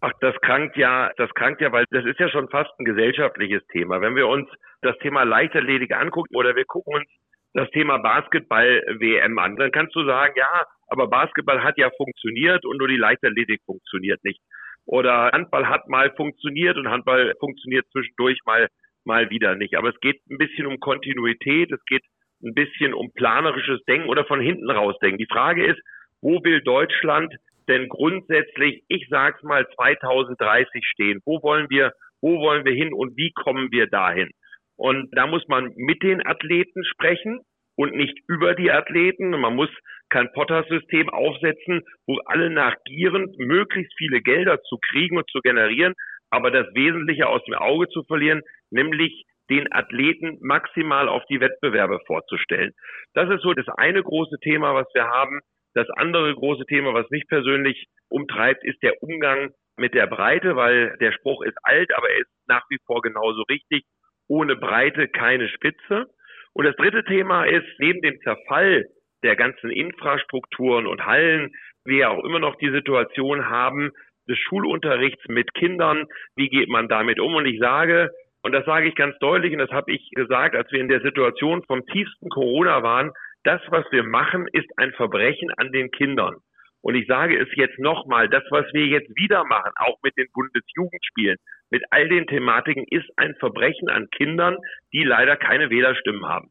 [0.00, 3.66] Ach, das krankt ja, das krankt ja, weil das ist ja schon fast ein gesellschaftliches
[3.68, 4.00] Thema.
[4.00, 4.48] Wenn wir uns
[4.82, 7.06] das Thema Leichtathletik angucken oder wir gucken uns
[7.54, 12.78] das Thema Basketball-WM an, dann kannst du sagen, ja, aber Basketball hat ja funktioniert und
[12.78, 14.40] nur die Leichtathletik funktioniert nicht.
[14.84, 18.68] Oder Handball hat mal funktioniert und Handball funktioniert zwischendurch mal,
[19.04, 19.76] mal wieder nicht.
[19.76, 22.04] Aber es geht ein bisschen um Kontinuität, es geht
[22.46, 25.18] ein bisschen um planerisches Denken oder von hinten rausdenken.
[25.18, 25.80] Die Frage ist,
[26.20, 27.34] wo will Deutschland
[27.68, 31.20] denn grundsätzlich, ich sag's mal 2030 stehen?
[31.24, 34.30] Wo wollen wir, wo wollen wir hin und wie kommen wir dahin?
[34.76, 37.40] Und da muss man mit den Athleten sprechen
[37.76, 39.30] und nicht über die Athleten.
[39.30, 39.70] man muss
[40.08, 45.94] kein Potter-System aufsetzen, wo alle nachgieren, möglichst viele Gelder zu kriegen und zu generieren,
[46.30, 52.00] aber das Wesentliche aus dem Auge zu verlieren, nämlich den Athleten maximal auf die Wettbewerbe
[52.06, 52.72] vorzustellen.
[53.14, 55.40] Das ist so das eine große Thema, was wir haben.
[55.74, 60.96] Das andere große Thema, was mich persönlich umtreibt, ist der Umgang mit der Breite, weil
[60.98, 63.84] der Spruch ist alt, aber er ist nach wie vor genauso richtig.
[64.28, 66.06] Ohne Breite keine Spitze.
[66.52, 68.86] Und das dritte Thema ist, neben dem Zerfall
[69.22, 71.54] der ganzen Infrastrukturen und Hallen,
[71.84, 73.92] wir auch immer noch die Situation haben
[74.28, 76.06] des Schulunterrichts mit Kindern.
[76.34, 77.34] Wie geht man damit um?
[77.34, 78.10] Und ich sage,
[78.46, 81.00] und das sage ich ganz deutlich, und das habe ich gesagt, als wir in der
[81.00, 83.10] Situation vom tiefsten Corona waren,
[83.42, 86.36] das, was wir machen, ist ein Verbrechen an den Kindern.
[86.80, 90.28] Und ich sage es jetzt nochmal, das, was wir jetzt wieder machen, auch mit den
[90.32, 91.38] Bundesjugendspielen,
[91.70, 94.56] mit all den Thematiken, ist ein Verbrechen an Kindern,
[94.92, 96.50] die leider keine Wählerstimmen haben.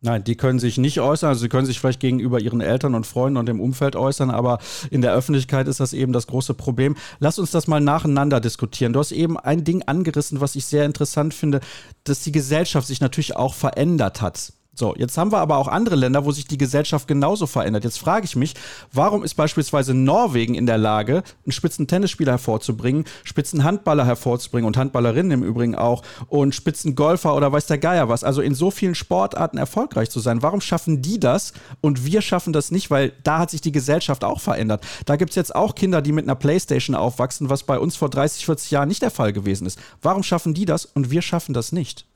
[0.00, 1.30] Nein, die können sich nicht äußern.
[1.30, 4.58] Also sie können sich vielleicht gegenüber ihren Eltern und Freunden und dem Umfeld äußern, aber
[4.90, 6.96] in der Öffentlichkeit ist das eben das große Problem.
[7.18, 8.92] Lass uns das mal nacheinander diskutieren.
[8.92, 11.58] Du hast eben ein Ding angerissen, was ich sehr interessant finde,
[12.04, 14.52] dass die Gesellschaft sich natürlich auch verändert hat.
[14.78, 17.82] So, jetzt haben wir aber auch andere Länder, wo sich die Gesellschaft genauso verändert.
[17.82, 18.54] Jetzt frage ich mich,
[18.92, 25.42] warum ist beispielsweise Norwegen in der Lage, einen Spitzentennisspieler hervorzubringen, Spitzenhandballer hervorzubringen und Handballerinnen im
[25.42, 30.10] Übrigen auch und Spitzengolfer oder weiß der Geier was, also in so vielen Sportarten erfolgreich
[30.10, 30.44] zu sein.
[30.44, 32.88] Warum schaffen die das und wir schaffen das nicht?
[32.88, 34.86] Weil da hat sich die Gesellschaft auch verändert.
[35.06, 38.10] Da gibt es jetzt auch Kinder, die mit einer Playstation aufwachsen, was bei uns vor
[38.10, 39.80] 30, 40 Jahren nicht der Fall gewesen ist.
[40.02, 42.07] Warum schaffen die das und wir schaffen das nicht?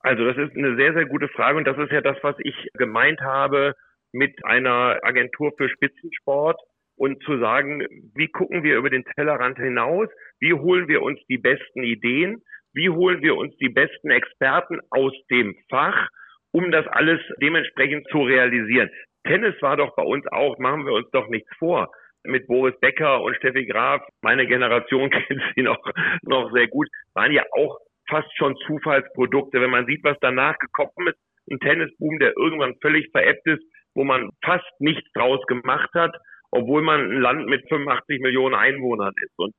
[0.00, 2.54] Also das ist eine sehr, sehr gute Frage und das ist ja das, was ich
[2.74, 3.74] gemeint habe
[4.12, 6.58] mit einer Agentur für Spitzensport
[6.96, 10.08] und zu sagen, wie gucken wir über den Tellerrand hinaus,
[10.38, 15.12] wie holen wir uns die besten Ideen, wie holen wir uns die besten Experten aus
[15.30, 16.08] dem Fach,
[16.52, 18.90] um das alles dementsprechend zu realisieren.
[19.24, 21.90] Tennis war doch bei uns auch, machen wir uns doch nichts vor,
[22.24, 25.82] mit Boris Becker und Steffi Graf, meine Generation kennt sie noch,
[26.22, 27.78] noch sehr gut, waren ja auch
[28.10, 29.60] fast schon Zufallsprodukte.
[29.60, 31.18] Wenn man sieht, was danach gekommen ist,
[31.50, 33.62] ein Tennisboom, der irgendwann völlig veräppt ist,
[33.94, 36.14] wo man fast nichts draus gemacht hat,
[36.50, 39.38] obwohl man ein Land mit 85 Millionen Einwohnern ist.
[39.38, 39.54] Und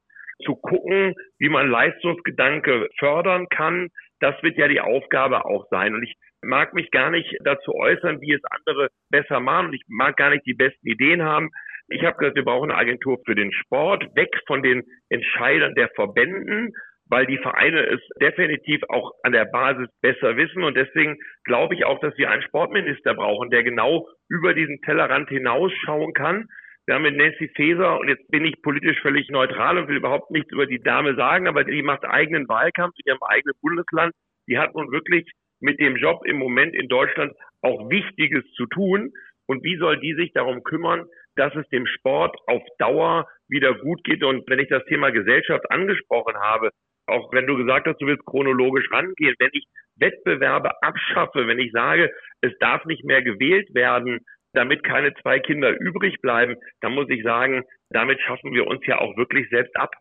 [0.46, 5.94] zu gucken, wie man Leistungsgedanke fördern kann, das wird ja die Aufgabe auch sein.
[5.94, 9.68] Und ich mag mich gar nicht dazu äußern, wie es andere besser machen.
[9.68, 11.50] Und ich mag gar nicht die besten Ideen haben.
[11.90, 15.90] Ich habe gesagt, wir brauchen eine Agentur für den Sport, weg von den Entscheidern der
[15.90, 16.74] Verbänden,
[17.12, 20.64] weil die Vereine es definitiv auch an der Basis besser wissen.
[20.64, 25.28] Und deswegen glaube ich auch, dass wir einen Sportminister brauchen, der genau über diesen Tellerrand
[25.28, 26.48] hinausschauen kann.
[26.86, 30.32] Wir haben mit Nancy Faeser, und jetzt bin ich politisch völlig neutral und will überhaupt
[30.32, 34.14] nichts über die Dame sagen, aber die macht eigenen Wahlkampf in ihrem eigenen Bundesland.
[34.48, 39.12] Die hat nun wirklich mit dem Job im Moment in Deutschland auch Wichtiges zu tun.
[39.48, 44.02] Und wie soll die sich darum kümmern, dass es dem Sport auf Dauer wieder gut
[44.06, 44.24] geht?
[44.24, 46.72] Und wenn ich das Thema Gesellschaft angesprochen habe,
[47.08, 49.66] auch wenn du gesagt hast, du willst chronologisch rangehen, wenn ich
[49.98, 52.12] Wettbewerbe abschaffe, wenn ich sage,
[52.42, 54.20] es darf nicht mehr gewählt werden,
[54.54, 59.00] damit keine zwei Kinder übrig bleiben, dann muss ich sagen, damit schaffen wir uns ja
[59.00, 59.92] auch wirklich selbst ab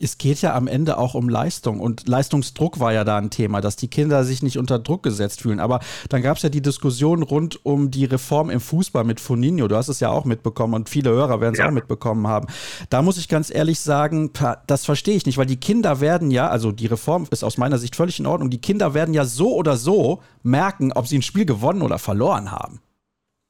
[0.00, 3.60] es geht ja am Ende auch um Leistung und Leistungsdruck war ja da ein Thema,
[3.60, 5.60] dass die Kinder sich nicht unter Druck gesetzt fühlen.
[5.60, 9.66] Aber dann gab es ja die Diskussion rund um die Reform im Fußball mit Foninho.
[9.66, 11.66] Du hast es ja auch mitbekommen und viele Hörer werden es ja.
[11.66, 12.46] auch mitbekommen haben.
[12.90, 14.30] Da muss ich ganz ehrlich sagen,
[14.66, 17.78] das verstehe ich nicht, weil die Kinder werden ja, also die Reform ist aus meiner
[17.78, 21.22] Sicht völlig in Ordnung, die Kinder werden ja so oder so merken, ob sie ein
[21.22, 22.80] Spiel gewonnen oder verloren haben.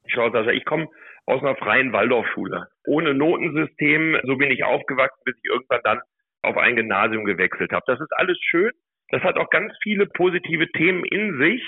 [0.07, 0.87] Schau, also ich komme
[1.27, 2.67] aus einer freien Waldorfschule.
[2.87, 5.99] Ohne Notensystem, so bin ich aufgewachsen, bis ich irgendwann dann
[6.41, 7.83] auf ein Gymnasium gewechselt habe.
[7.87, 8.71] Das ist alles schön.
[9.09, 11.61] Das hat auch ganz viele positive Themen in sich.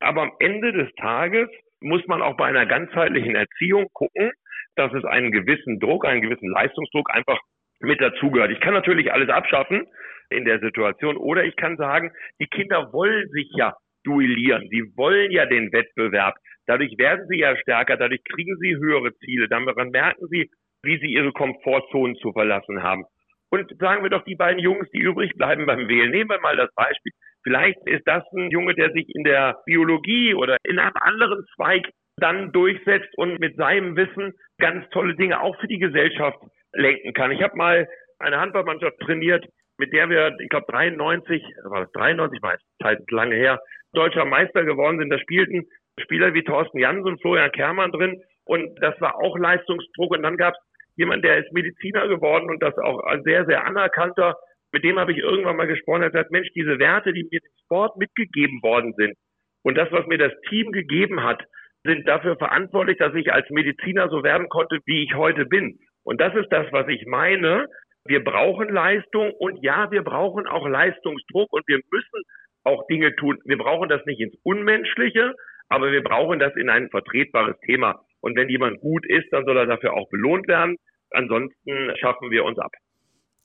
[0.00, 1.48] Aber am Ende des Tages
[1.80, 4.32] muss man auch bei einer ganzheitlichen Erziehung gucken,
[4.76, 7.38] dass es einen gewissen Druck, einen gewissen Leistungsdruck einfach
[7.80, 8.50] mit dazugehört.
[8.50, 9.86] Ich kann natürlich alles abschaffen
[10.30, 14.68] in der Situation oder ich kann sagen, die Kinder wollen sich ja duellieren.
[14.70, 16.36] Sie wollen ja den Wettbewerb.
[16.66, 19.48] Dadurch werden sie ja stärker, dadurch kriegen sie höhere Ziele.
[19.48, 20.50] Daran merken sie,
[20.82, 23.04] wie sie ihre Komfortzonen zu verlassen haben.
[23.52, 26.10] Und sagen wir doch die beiden Jungs, die übrig bleiben beim Wählen.
[26.10, 27.12] Nehmen wir mal das Beispiel.
[27.42, 31.86] Vielleicht ist das ein Junge, der sich in der Biologie oder in einem anderen Zweig
[32.16, 36.38] dann durchsetzt und mit seinem Wissen ganz tolle Dinge auch für die Gesellschaft
[36.72, 37.30] lenken kann.
[37.30, 37.86] Ich habe mal
[38.20, 39.44] eine Handballmannschaft trainiert,
[39.76, 43.60] mit der wir, ich glaube 93, war das 93, war Zeit lange her,
[43.92, 45.10] deutscher Meister geworden sind.
[45.10, 45.66] Da spielten
[46.00, 50.12] Spieler wie Thorsten Jansen Florian Kermann drin und das war auch Leistungsdruck.
[50.12, 50.60] Und dann gab es
[50.96, 54.36] jemand, der ist Mediziner geworden und das auch ein sehr, sehr anerkannter.
[54.72, 57.40] Mit dem habe ich irgendwann mal gesprochen, er hat gesagt, Mensch, diese Werte, die mir
[57.42, 59.14] im Sport mitgegeben worden sind
[59.62, 61.42] und das, was mir das Team gegeben hat,
[61.84, 65.78] sind dafür verantwortlich, dass ich als Mediziner so werden konnte, wie ich heute bin.
[66.04, 67.66] Und das ist das, was ich meine.
[68.04, 72.22] Wir brauchen Leistung und ja, wir brauchen auch Leistungsdruck und wir müssen
[72.64, 73.38] auch Dinge tun.
[73.44, 75.34] Wir brauchen das nicht ins Unmenschliche,
[75.68, 78.04] aber wir brauchen das in ein vertretbares Thema.
[78.22, 80.76] Und wenn jemand gut ist, dann soll er dafür auch belohnt werden.
[81.10, 82.72] Ansonsten schaffen wir uns ab.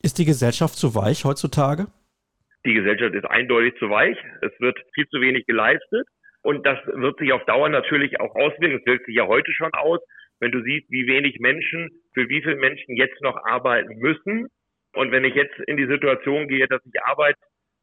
[0.02, 1.88] Ist die Gesellschaft zu weich heutzutage?
[2.64, 4.16] Die Gesellschaft ist eindeutig zu weich.
[4.40, 6.06] Es wird viel zu wenig geleistet.
[6.42, 8.78] Und das wird sich auf Dauer natürlich auch auswirken.
[8.78, 10.00] Es wirkt sich ja heute schon aus,
[10.38, 14.46] wenn du siehst, wie wenig Menschen, für wie viele Menschen jetzt noch arbeiten müssen.
[14.94, 17.36] Und wenn ich jetzt in die Situation gehe, dass sich Arbeit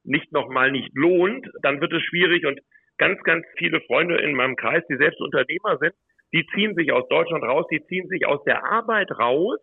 [0.04, 2.46] nicht nochmal nicht lohnt, dann wird es schwierig.
[2.46, 2.60] Und
[2.98, 5.94] ganz, ganz viele Freunde in meinem Kreis, die selbst Unternehmer sind,
[6.34, 9.58] die ziehen sich aus Deutschland raus, die ziehen sich aus der Arbeit raus,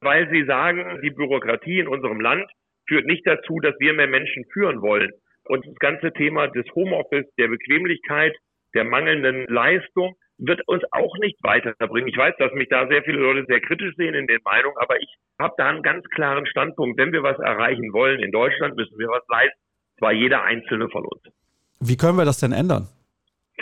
[0.00, 2.50] weil sie sagen, die Bürokratie in unserem Land
[2.86, 5.10] führt nicht dazu, dass wir mehr Menschen führen wollen.
[5.46, 8.34] Und das ganze Thema des Homeoffice, der Bequemlichkeit,
[8.74, 12.08] der mangelnden Leistung wird uns auch nicht weiterbringen.
[12.08, 14.96] Ich weiß, dass mich da sehr viele Leute sehr kritisch sehen in den Meinungen, aber
[15.00, 16.98] ich habe da einen ganz klaren Standpunkt.
[16.98, 19.58] Wenn wir was erreichen wollen in Deutschland, müssen wir was leisten.
[19.98, 21.22] Zwar jeder einzelne von uns.
[21.80, 22.88] Wie können wir das denn ändern?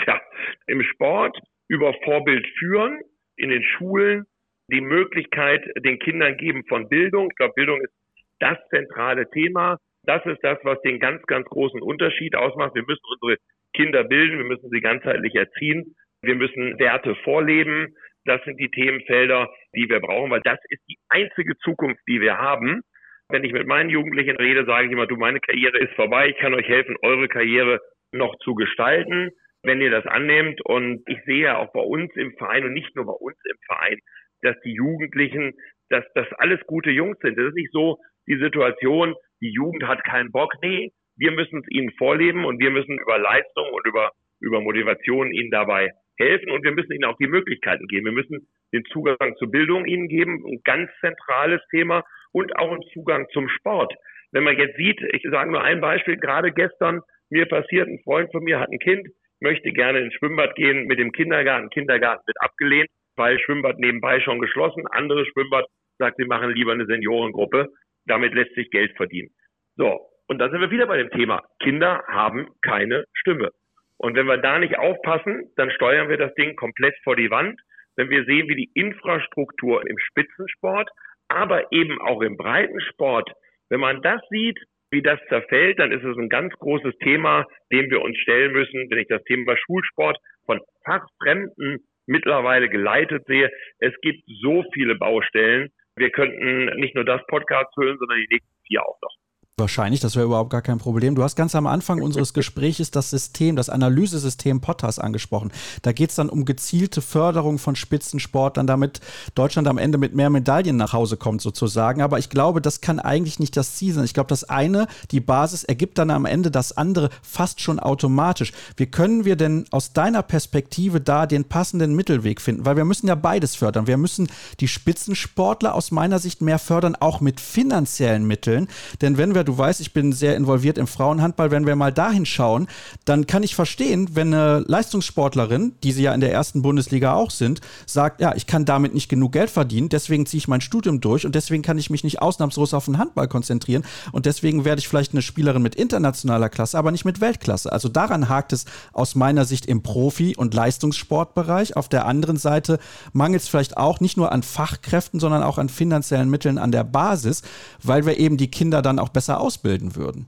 [0.02, 0.18] Tja,
[0.66, 1.36] im Sport
[1.72, 3.00] über Vorbild führen,
[3.36, 4.26] in den Schulen
[4.70, 7.28] die Möglichkeit den Kindern geben von Bildung.
[7.30, 7.94] Ich glaube, Bildung ist
[8.40, 9.78] das zentrale Thema.
[10.04, 12.74] Das ist das, was den ganz, ganz großen Unterschied ausmacht.
[12.74, 13.38] Wir müssen unsere
[13.74, 17.94] Kinder bilden, wir müssen sie ganzheitlich erziehen, wir müssen Werte vorleben.
[18.26, 22.36] Das sind die Themenfelder, die wir brauchen, weil das ist die einzige Zukunft, die wir
[22.36, 22.82] haben.
[23.30, 26.36] Wenn ich mit meinen Jugendlichen rede, sage ich immer, du, meine Karriere ist vorbei, ich
[26.36, 27.80] kann euch helfen, eure Karriere
[28.12, 29.30] noch zu gestalten,
[29.62, 30.60] wenn ihr das annehmt.
[30.64, 33.58] Und ich sehe ja auch bei uns im Verein und nicht nur bei uns im
[33.66, 33.98] Verein,
[34.42, 35.54] dass die Jugendlichen,
[35.88, 37.38] dass das alles gute Jungs sind.
[37.38, 40.52] Das ist nicht so die Situation, die Jugend hat keinen Bock.
[40.62, 45.32] Nee, wir müssen es ihnen vorleben und wir müssen über Leistung und über, über Motivation
[45.32, 48.06] ihnen dabei helfen und wir müssen ihnen auch die Möglichkeiten geben.
[48.06, 52.82] Wir müssen den Zugang zur Bildung ihnen geben, ein ganz zentrales Thema und auch einen
[52.92, 53.94] Zugang zum Sport.
[54.30, 58.30] Wenn man jetzt sieht, ich sage nur ein Beispiel, gerade gestern mir passiert, ein Freund
[58.30, 59.08] von mir hat ein Kind,
[59.42, 61.68] möchte gerne ins Schwimmbad gehen mit dem Kindergarten.
[61.70, 64.86] Kindergarten wird abgelehnt, weil Schwimmbad nebenbei schon geschlossen.
[64.90, 65.66] Andere Schwimmbad
[65.98, 67.68] sagt, sie machen lieber eine Seniorengruppe.
[68.06, 69.30] Damit lässt sich Geld verdienen.
[69.76, 70.00] So.
[70.28, 71.42] Und da sind wir wieder bei dem Thema.
[71.60, 73.50] Kinder haben keine Stimme.
[73.98, 77.60] Und wenn wir da nicht aufpassen, dann steuern wir das Ding komplett vor die Wand.
[77.96, 80.90] Wenn wir sehen, wie die Infrastruktur im Spitzensport,
[81.28, 83.30] aber eben auch im Breitensport,
[83.68, 84.58] wenn man das sieht,
[84.92, 88.90] wie das zerfällt, dann ist es ein ganz großes Thema, dem wir uns stellen müssen.
[88.90, 95.70] Wenn ich das Thema Schulsport von Fachfremden mittlerweile geleitet sehe, es gibt so viele Baustellen.
[95.96, 99.21] Wir könnten nicht nur das Podcast hören, sondern die nächsten vier auch noch.
[99.58, 101.14] Wahrscheinlich, das wäre überhaupt gar kein Problem.
[101.14, 105.52] Du hast ganz am Anfang unseres Gesprächs das System, das Analysesystem Potters angesprochen.
[105.82, 109.00] Da geht es dann um gezielte Förderung von Spitzensportlern, damit
[109.34, 112.00] Deutschland am Ende mit mehr Medaillen nach Hause kommt, sozusagen.
[112.00, 114.06] Aber ich glaube, das kann eigentlich nicht das Ziel sein.
[114.06, 118.54] Ich glaube, das eine, die Basis, ergibt dann am Ende das andere fast schon automatisch.
[118.78, 122.64] Wie können wir denn aus deiner Perspektive da den passenden Mittelweg finden?
[122.64, 123.86] Weil wir müssen ja beides fördern.
[123.86, 124.28] Wir müssen
[124.60, 128.68] die Spitzensportler aus meiner Sicht mehr fördern, auch mit finanziellen Mitteln.
[129.02, 131.50] Denn wenn wir du weißt, ich bin sehr involviert im Frauenhandball.
[131.50, 132.68] Wenn wir mal dahin schauen,
[133.04, 137.30] dann kann ich verstehen, wenn eine Leistungssportlerin, die sie ja in der ersten Bundesliga auch
[137.30, 141.00] sind, sagt, ja, ich kann damit nicht genug Geld verdienen, deswegen ziehe ich mein Studium
[141.00, 144.80] durch und deswegen kann ich mich nicht ausnahmslos auf den Handball konzentrieren und deswegen werde
[144.80, 147.72] ich vielleicht eine Spielerin mit internationaler Klasse, aber nicht mit Weltklasse.
[147.72, 151.76] Also daran hakt es aus meiner Sicht im Profi- und Leistungssportbereich.
[151.76, 152.78] Auf der anderen Seite
[153.12, 156.84] mangelt es vielleicht auch nicht nur an Fachkräften, sondern auch an finanziellen Mitteln an der
[156.84, 157.42] Basis,
[157.82, 160.26] weil wir eben die Kinder dann auch besser besser ausbilden würden.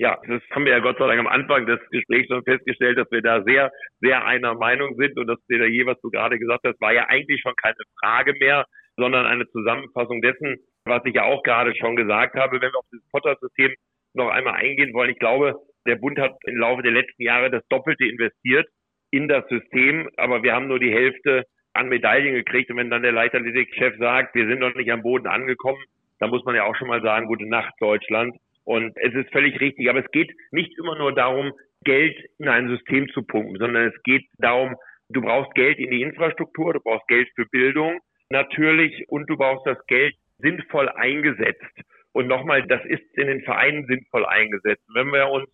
[0.00, 3.10] Ja, das haben wir ja Gott sei Dank am Anfang des Gesprächs schon festgestellt, dass
[3.10, 6.80] wir da sehr, sehr einer Meinung sind und der je, was du gerade gesagt hast,
[6.80, 8.64] war ja eigentlich schon keine Frage mehr,
[8.96, 12.60] sondern eine Zusammenfassung dessen, was ich ja auch gerade schon gesagt habe.
[12.60, 13.74] Wenn wir auf dieses Potter-System
[14.14, 17.66] noch einmal eingehen wollen, ich glaube, der Bund hat im Laufe der letzten Jahre das
[17.68, 18.68] Doppelte investiert
[19.10, 22.70] in das System, aber wir haben nur die Hälfte an Medaillen gekriegt.
[22.70, 25.82] Und wenn dann der Leichtathletikchef sagt, wir sind noch nicht am Boden angekommen,
[26.18, 28.36] dann muss man ja auch schon mal sagen, gute Nacht Deutschland.
[28.64, 29.88] Und es ist völlig richtig.
[29.88, 31.52] Aber es geht nicht immer nur darum,
[31.84, 34.74] Geld in ein System zu pumpen, sondern es geht darum,
[35.08, 38.00] du brauchst Geld in die Infrastruktur, du brauchst Geld für Bildung
[38.30, 41.64] natürlich und du brauchst das Geld sinnvoll eingesetzt.
[42.12, 44.84] Und nochmal, das ist in den Vereinen sinnvoll eingesetzt.
[44.92, 45.48] Wenn wir uns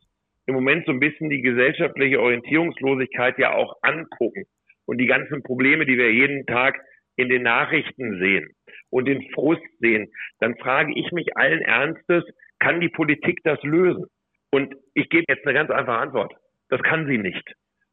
[0.47, 4.45] im Moment so ein bisschen die gesellschaftliche Orientierungslosigkeit ja auch angucken,
[4.87, 6.79] und die ganzen Probleme, die wir jeden Tag
[7.17, 8.55] in den Nachrichten sehen
[8.95, 12.23] und den Frust sehen, dann frage ich mich allen Ernstes,
[12.61, 14.07] kann die Politik das lösen?
[14.53, 16.33] Und ich gebe jetzt eine ganz einfache Antwort.
[16.69, 17.45] Das kann sie nicht.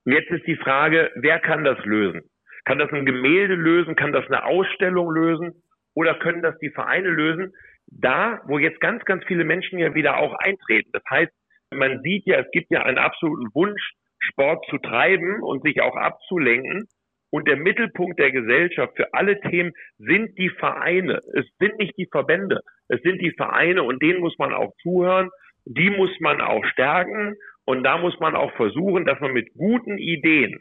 [0.06, 2.22] Und jetzt ist die Frage, wer kann das lösen?
[2.66, 3.96] Kann das ein Gemälde lösen?
[3.96, 5.64] Kann das eine Ausstellung lösen?
[5.96, 7.52] Oder können das die Vereine lösen?
[7.88, 10.92] Da, wo jetzt ganz, ganz viele Menschen ja wieder auch eintreten.
[10.94, 11.32] Das heißt,
[11.72, 15.96] man sieht ja, es gibt ja einen absoluten Wunsch Sport zu treiben und sich auch
[15.96, 16.88] abzulenken.
[17.32, 21.20] Und der Mittelpunkt der Gesellschaft für alle Themen sind die Vereine.
[21.34, 22.62] Es sind nicht die Verbände.
[22.88, 25.30] Es sind die Vereine und denen muss man auch zuhören.
[25.66, 27.36] Die muss man auch stärken.
[27.66, 30.60] Und da muss man auch versuchen, dass man mit guten Ideen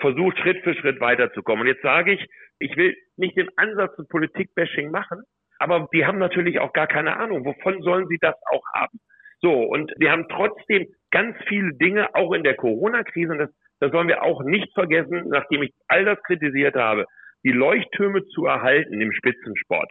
[0.00, 1.62] versucht, Schritt für Schritt weiterzukommen.
[1.62, 2.26] Und jetzt sage ich,
[2.58, 5.22] ich will nicht den Ansatz zu Politikbashing machen,
[5.58, 7.44] aber die haben natürlich auch gar keine Ahnung.
[7.44, 8.98] Wovon sollen sie das auch haben?
[9.40, 13.50] So, und wir haben trotzdem ganz viele Dinge, auch in der Corona-Krise, und das,
[13.82, 17.04] das sollen wir auch nicht vergessen, nachdem ich all das kritisiert habe,
[17.42, 19.90] die Leuchttürme zu erhalten im Spitzensport,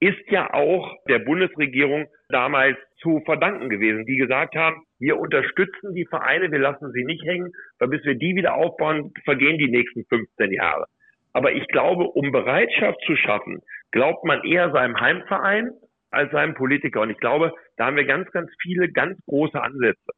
[0.00, 6.06] ist ja auch der Bundesregierung damals zu verdanken gewesen, die gesagt haben, wir unterstützen die
[6.06, 10.06] Vereine, wir lassen sie nicht hängen, weil bis wir die wieder aufbauen, vergehen die nächsten
[10.06, 10.86] 15 Jahre.
[11.34, 13.60] Aber ich glaube, um Bereitschaft zu schaffen,
[13.90, 15.72] glaubt man eher seinem Heimverein
[16.10, 17.02] als seinem Politiker.
[17.02, 20.15] Und ich glaube, da haben wir ganz, ganz viele ganz große Ansätze.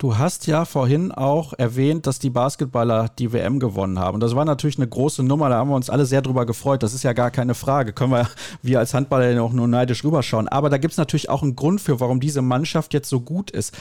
[0.00, 4.18] Du hast ja vorhin auch erwähnt, dass die Basketballer die WM gewonnen haben.
[4.18, 6.82] Das war natürlich eine große Nummer, da haben wir uns alle sehr drüber gefreut.
[6.82, 7.92] Das ist ja gar keine Frage.
[7.92, 8.26] Können wir,
[8.62, 10.48] wir als Handballer auch nur neidisch rüberschauen.
[10.48, 13.50] Aber da gibt es natürlich auch einen Grund für, warum diese Mannschaft jetzt so gut
[13.50, 13.76] ist.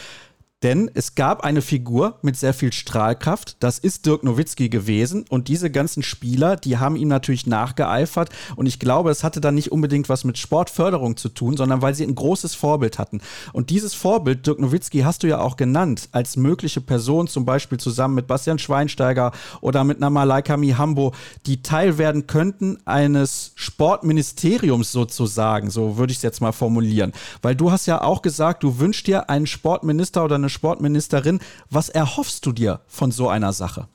[0.61, 5.47] Denn es gab eine Figur mit sehr viel Strahlkraft, das ist Dirk Nowitzki gewesen und
[5.47, 9.71] diese ganzen Spieler, die haben ihm natürlich nachgeeifert und ich glaube, es hatte dann nicht
[9.71, 13.21] unbedingt was mit Sportförderung zu tun, sondern weil sie ein großes Vorbild hatten.
[13.53, 17.79] Und dieses Vorbild, Dirk Nowitzki, hast du ja auch genannt, als mögliche Person, zum Beispiel
[17.79, 19.31] zusammen mit Bastian Schweinsteiger
[19.61, 21.13] oder mit einer Malaika Mihambo,
[21.45, 27.13] die Teil werden könnten eines Sportministeriums sozusagen, so würde ich es jetzt mal formulieren.
[27.41, 31.39] Weil du hast ja auch gesagt, du wünschst dir einen Sportminister oder eine Sportministerin.
[31.69, 33.87] Was erhoffst du dir von so einer Sache?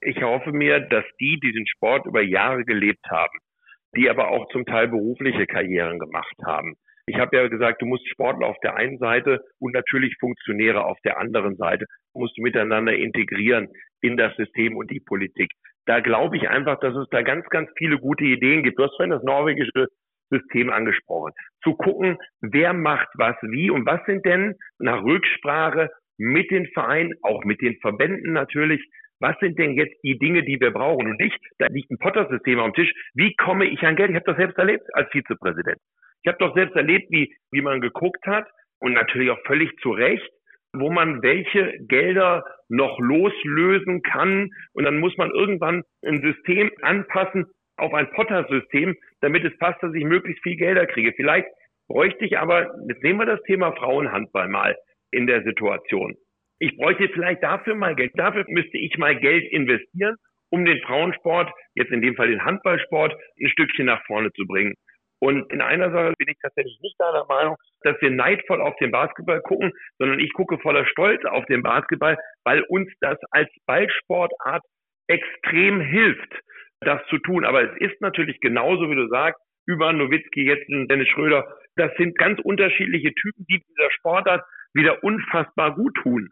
[0.00, 3.38] Ich erhoffe mir, dass die, die den Sport über Jahre gelebt haben,
[3.96, 6.76] die aber auch zum Teil berufliche Karrieren gemacht haben.
[7.06, 10.98] Ich habe ja gesagt, du musst Sportler auf der einen Seite und natürlich Funktionäre auf
[11.04, 13.68] der anderen Seite musst du miteinander integrieren
[14.00, 15.50] in das System und die Politik.
[15.86, 18.78] Da glaube ich einfach, dass es da ganz, ganz viele gute Ideen gibt.
[18.78, 19.88] Du hast vorhin das norwegische
[20.30, 21.32] System angesprochen.
[21.62, 27.14] Zu gucken, wer macht was wie und was sind denn nach Rücksprache mit den Vereinen,
[27.22, 28.82] auch mit den Verbänden natürlich,
[29.20, 32.58] was sind denn jetzt die Dinge, die wir brauchen und nicht, da liegt ein Potter-System
[32.58, 32.92] am Tisch.
[33.14, 34.10] Wie komme ich an Geld?
[34.10, 35.78] Ich habe das selbst erlebt als Vizepräsident.
[36.22, 38.46] Ich habe doch selbst erlebt, wie, wie man geguckt hat
[38.80, 40.30] und natürlich auch völlig zu Recht,
[40.72, 44.50] wo man welche Gelder noch loslösen kann.
[44.72, 49.94] Und dann muss man irgendwann ein System anpassen, auf ein Potter-System, damit es passt, dass
[49.94, 51.12] ich möglichst viel Gelder kriege.
[51.14, 51.48] Vielleicht
[51.88, 54.76] bräuchte ich aber, jetzt nehmen wir das Thema Frauenhandball mal
[55.10, 56.16] in der Situation.
[56.58, 58.12] Ich bräuchte vielleicht dafür mal Geld.
[58.14, 60.16] Dafür müsste ich mal Geld investieren,
[60.50, 64.74] um den Frauensport, jetzt in dem Fall den Handballsport, ein Stückchen nach vorne zu bringen.
[65.22, 68.90] Und in einer Sache bin ich tatsächlich nicht der Meinung, dass wir neidvoll auf den
[68.90, 74.62] Basketball gucken, sondern ich gucke voller Stolz auf den Basketball, weil uns das als Ballsportart
[75.08, 76.32] extrem hilft
[76.80, 77.44] das zu tun.
[77.44, 82.16] Aber es ist natürlich genauso, wie du sagst, über Nowitzki, jetzt Dennis Schröder, das sind
[82.18, 84.42] ganz unterschiedliche Typen, die dieser Sportart
[84.74, 86.30] wieder unfassbar gut tun.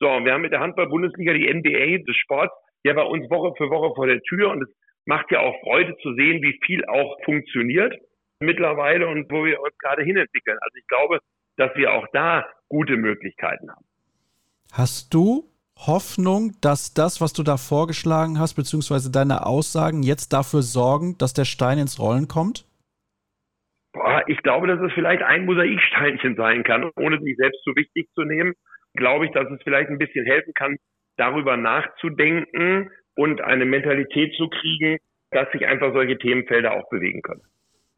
[0.00, 3.54] So, und wir haben mit der Handball-Bundesliga die NBA des Sports ja bei uns Woche
[3.56, 4.68] für Woche vor der Tür und es
[5.04, 7.94] macht ja auch Freude zu sehen, wie viel auch funktioniert
[8.40, 10.58] mittlerweile und wo wir uns gerade hinentwickeln.
[10.60, 11.18] Also ich glaube,
[11.56, 13.84] dass wir auch da gute Möglichkeiten haben.
[14.72, 15.49] Hast du
[15.86, 21.32] Hoffnung, dass das, was du da vorgeschlagen hast, beziehungsweise deine Aussagen jetzt dafür sorgen, dass
[21.32, 22.66] der Stein ins Rollen kommt?
[23.92, 28.08] Boah, ich glaube, dass es vielleicht ein Mosaiksteinchen sein kann, ohne sich selbst zu wichtig
[28.14, 28.54] zu nehmen.
[28.94, 30.76] Glaube ich, dass es vielleicht ein bisschen helfen kann,
[31.16, 34.98] darüber nachzudenken und eine Mentalität zu kriegen,
[35.30, 37.42] dass sich einfach solche Themenfelder auch bewegen können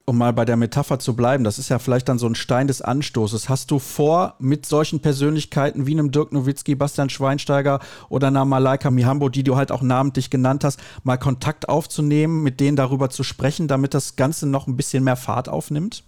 [0.05, 2.67] um mal bei der Metapher zu bleiben, das ist ja vielleicht dann so ein Stein
[2.67, 3.49] des Anstoßes.
[3.49, 8.91] Hast du vor, mit solchen Persönlichkeiten wie einem Dirk Nowitzki, Bastian Schweinsteiger oder einer Malaika
[8.91, 13.23] Mihambo, die du halt auch namentlich genannt hast, mal Kontakt aufzunehmen, mit denen darüber zu
[13.23, 16.05] sprechen, damit das Ganze noch ein bisschen mehr Fahrt aufnimmt?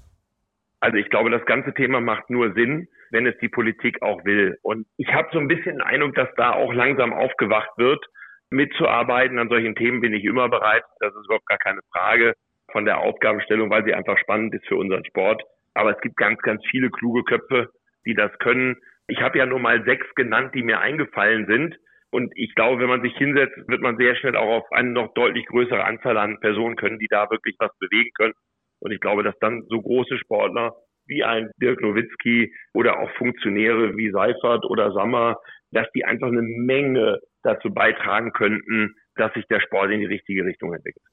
[0.81, 4.59] Also ich glaube, das ganze Thema macht nur Sinn, wenn es die Politik auch will.
[4.63, 8.05] Und ich habe so ein bisschen den Eindruck, dass da auch langsam aufgewacht wird.
[8.51, 10.85] Mitzuarbeiten an solchen Themen bin ich immer bereit.
[11.01, 12.35] Das ist überhaupt gar keine Frage
[12.75, 15.45] von der Aufgabenstellung, weil sie einfach spannend ist für unseren Sport.
[15.75, 17.71] Aber es gibt ganz, ganz viele kluge Köpfe,
[18.05, 18.77] die das können.
[19.07, 21.77] Ich habe ja nur mal sechs genannt, die mir eingefallen sind.
[22.11, 25.15] Und ich glaube, wenn man sich hinsetzt, wird man sehr schnell auch auf eine noch
[25.15, 28.35] deutlich größere Anzahl an Personen können, die da wirklich was bewegen können.
[28.81, 30.75] Und ich glaube, dass dann so große Sportler
[31.07, 35.37] wie ein Dirk Nowitzki oder auch Funktionäre wie Seifert oder Sammer,
[35.71, 40.45] dass die einfach eine Menge dazu beitragen könnten, dass sich der Sport in die richtige
[40.45, 41.05] Richtung entwickelt.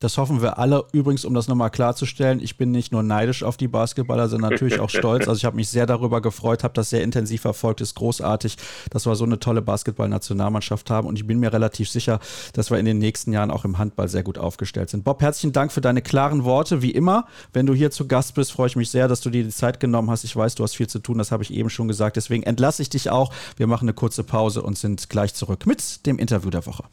[0.00, 0.86] Das hoffen wir alle.
[0.92, 4.80] Übrigens, um das nochmal klarzustellen, ich bin nicht nur neidisch auf die Basketballer, sondern natürlich
[4.80, 5.28] auch stolz.
[5.28, 8.56] Also ich habe mich sehr darüber gefreut, habe das sehr intensiv verfolgt, ist großartig,
[8.88, 11.06] dass wir so eine tolle Basketball-Nationalmannschaft haben.
[11.06, 12.18] Und ich bin mir relativ sicher,
[12.54, 15.04] dass wir in den nächsten Jahren auch im Handball sehr gut aufgestellt sind.
[15.04, 16.80] Bob, herzlichen Dank für deine klaren Worte.
[16.80, 19.44] Wie immer, wenn du hier zu Gast bist, freue ich mich sehr, dass du dir
[19.44, 20.24] die Zeit genommen hast.
[20.24, 22.16] Ich weiß, du hast viel zu tun, das habe ich eben schon gesagt.
[22.16, 23.34] Deswegen entlasse ich dich auch.
[23.58, 26.84] Wir machen eine kurze Pause und sind gleich zurück mit dem Interview der Woche.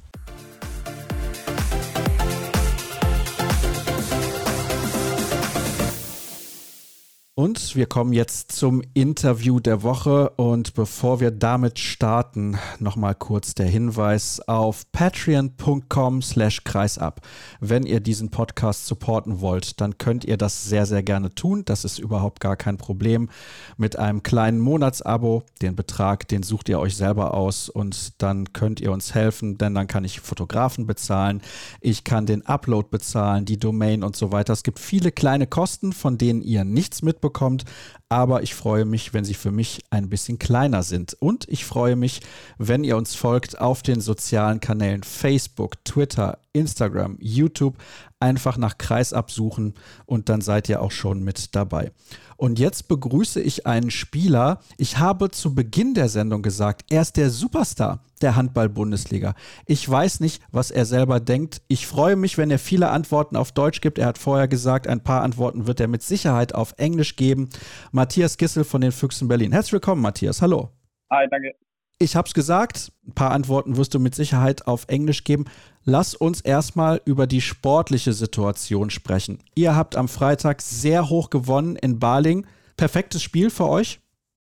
[7.39, 10.31] Und wir kommen jetzt zum Interview der Woche.
[10.38, 17.21] Und bevor wir damit starten, nochmal kurz der Hinweis auf patreon.com slash kreisab.
[17.59, 21.61] Wenn ihr diesen Podcast supporten wollt, dann könnt ihr das sehr, sehr gerne tun.
[21.63, 23.29] Das ist überhaupt gar kein Problem.
[23.77, 28.81] Mit einem kleinen Monatsabo, den Betrag, den sucht ihr euch selber aus und dann könnt
[28.81, 31.43] ihr uns helfen, denn dann kann ich Fotografen bezahlen,
[31.81, 34.53] ich kann den Upload bezahlen, die Domain und so weiter.
[34.53, 37.65] Es gibt viele kleine Kosten, von denen ihr nichts mitbekommt bekommt.
[38.09, 41.15] Aber ich freue mich, wenn sie für mich ein bisschen kleiner sind.
[41.19, 42.21] Und ich freue mich,
[42.57, 47.75] wenn ihr uns folgt auf den sozialen Kanälen Facebook, Twitter, Instagram, YouTube.
[48.19, 49.75] Einfach nach Kreis absuchen
[50.05, 51.91] und dann seid ihr auch schon mit dabei.
[52.38, 54.59] Und jetzt begrüße ich einen Spieler.
[54.77, 59.35] Ich habe zu Beginn der Sendung gesagt, er ist der Superstar der Handball-Bundesliga.
[59.65, 61.61] Ich weiß nicht, was er selber denkt.
[61.67, 63.97] Ich freue mich, wenn er viele Antworten auf Deutsch gibt.
[63.99, 67.49] Er hat vorher gesagt, ein paar Antworten wird er mit Sicherheit auf Englisch geben.
[67.91, 69.51] Matthias Gissel von den Füchsen Berlin.
[69.51, 70.41] Herzlich willkommen, Matthias.
[70.41, 70.71] Hallo.
[71.09, 71.66] Hi, danke.
[71.99, 75.45] Ich habe es gesagt, ein paar Antworten wirst du mit Sicherheit auf Englisch geben.
[75.83, 79.39] Lass uns erstmal über die sportliche Situation sprechen.
[79.55, 82.45] Ihr habt am Freitag sehr hoch gewonnen in Baling.
[82.77, 83.99] Perfektes Spiel für euch?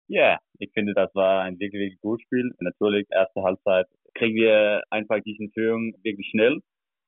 [0.10, 2.52] Ja, yeah, ich finde, das war ein wirklich, wirklich gutes Spiel.
[2.60, 6.60] Natürlich, erste Halbzeit kriegen wir einfach diese Führung wirklich schnell.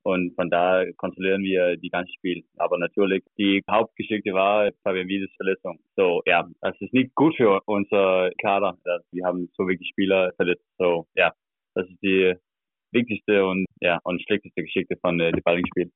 [0.04, 2.44] Und von da kontrollieren wir die ganze Spiel.
[2.58, 5.80] Aber natürlich, die Hauptgeschichte war Fabian Wiedes Verletzung.
[5.96, 8.78] So, ja, das ist nicht gut für unser Kader.
[9.12, 10.66] Wir haben so wirklich Spieler verletzt.
[10.80, 11.34] So, ja,
[11.76, 12.34] das ist die
[12.92, 15.92] wichtigste und, ja, und schlechteste Geschichte von äh, dem Ballingspiel.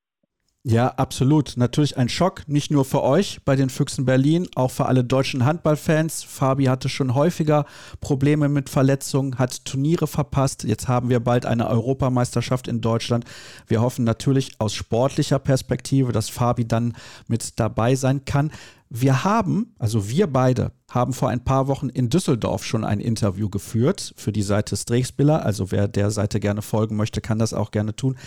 [0.68, 1.58] Ja, absolut.
[1.58, 5.46] Natürlich ein Schock, nicht nur für euch bei den Füchsen Berlin, auch für alle deutschen
[5.46, 6.24] Handballfans.
[6.24, 7.68] Fabi hatte schon häufiger
[8.02, 10.64] Probleme mit Verletzungen, hat Turniere verpasst.
[10.64, 13.26] Jetzt haben wir bald eine Europameisterschaft in Deutschland.
[13.68, 16.96] Wir hoffen natürlich aus sportlicher Perspektive, dass Fabi dann
[17.28, 18.50] mit dabei sein kann.
[18.90, 23.50] Wir haben, also wir beide, haben vor ein paar Wochen in Düsseldorf schon ein Interview
[23.50, 25.46] geführt für die Seite Strechspiller.
[25.46, 28.18] Also wer der Seite gerne folgen möchte, kann das auch gerne tun.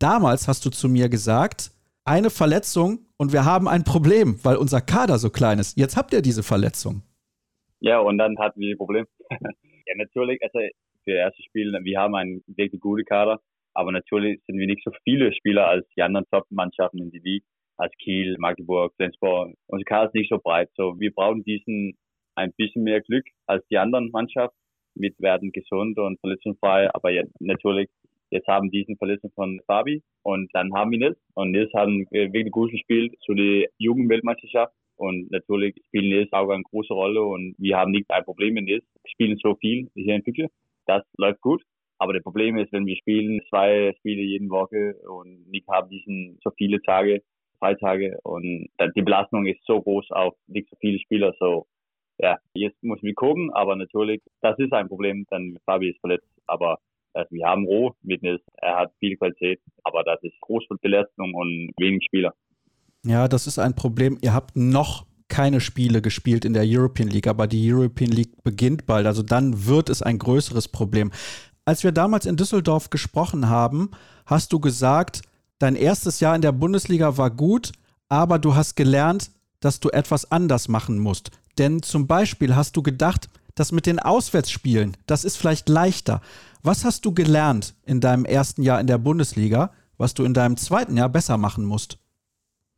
[0.00, 1.70] Damals hast du zu mir gesagt,
[2.06, 5.76] eine Verletzung und wir haben ein Problem, weil unser Kader so klein ist.
[5.76, 7.02] Jetzt habt ihr diese Verletzung.
[7.80, 9.06] Ja, und dann hatten wir ein Problem.
[9.30, 10.58] ja, natürlich, also
[11.04, 13.40] für das erste Spiel, wir haben einen wirklich guten Kader,
[13.74, 17.44] aber natürlich sind wir nicht so viele Spieler als die anderen Top-Mannschaften in die Liga,
[17.76, 19.54] als Kiel, Magdeburg, Flensburg.
[19.66, 20.70] Unser Kader ist nicht so breit.
[20.76, 21.96] So, wir brauchen diesen
[22.36, 24.56] ein bisschen mehr Glück als die anderen Mannschaften.
[24.94, 27.88] Wir werden gesund und verletzungsfrei, aber ja, natürlich
[28.30, 31.18] Jetzt haben diesen Verletzung von Fabi und dann haben wir Nils.
[31.34, 34.74] Und Nils hat wirklich gut gespielt zu der Jugendweltmeisterschaft.
[34.96, 38.64] Und natürlich spielen Nils auch eine große Rolle und wir haben nicht ein Problem mit
[38.64, 38.84] Nils.
[39.02, 40.48] Wir spielen so viel hier in Füchse.
[40.86, 41.62] Das läuft gut.
[41.98, 46.38] Aber das Problem ist, wenn wir spielen zwei Spiele jeden Woche und nicht haben diesen
[46.42, 47.22] so viele Tage,
[47.58, 51.34] Freitage und die Belastung ist so groß auf nicht so viele Spieler.
[51.38, 51.66] So,
[52.18, 56.28] ja, jetzt muss wir gucken, aber natürlich, das ist ein Problem, dann Fabi ist verletzt.
[56.46, 56.78] Aber
[57.30, 62.04] wir haben Roh mit er hat viel Qualität, aber das ist große Belastung und wenig
[62.06, 62.34] Spieler.
[63.04, 64.18] Ja, das ist ein Problem.
[64.20, 68.86] Ihr habt noch keine Spiele gespielt in der European League, aber die European League beginnt
[68.86, 69.06] bald.
[69.06, 71.10] Also dann wird es ein größeres Problem.
[71.64, 73.90] Als wir damals in Düsseldorf gesprochen haben,
[74.24, 75.22] hast du gesagt,
[75.58, 77.72] dein erstes Jahr in der Bundesliga war gut,
[78.08, 81.30] aber du hast gelernt, dass du etwas anders machen musst.
[81.58, 86.20] Denn zum Beispiel hast du gedacht, das mit den Auswärtsspielen, das ist vielleicht leichter.
[86.62, 90.56] Was hast du gelernt in deinem ersten Jahr in der Bundesliga, was du in deinem
[90.56, 91.98] zweiten Jahr besser machen musst?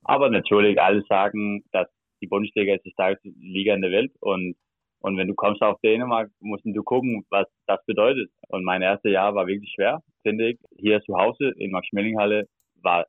[0.05, 1.89] Aber natürlich, alle sagen, dass
[2.23, 4.57] die Bundesliga ist die stärkste Liga in der Welt und
[5.01, 8.31] und wenn du kommst auf Dänemark, musst du gucken, was das bedeutet.
[8.49, 10.59] Und mein erstes Jahr war wirklich schwer, finde ich.
[10.77, 12.49] Hier zu Hause in Max-Schmeling-Halle
[12.83, 13.07] war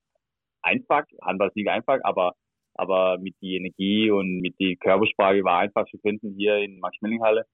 [0.62, 2.34] einfach, Handball ist nicht einfach, aber,
[2.76, 7.46] aber mit die Energie und mit die Körpersprache war einfach zu finden hier in Max-Schmeling-Halle.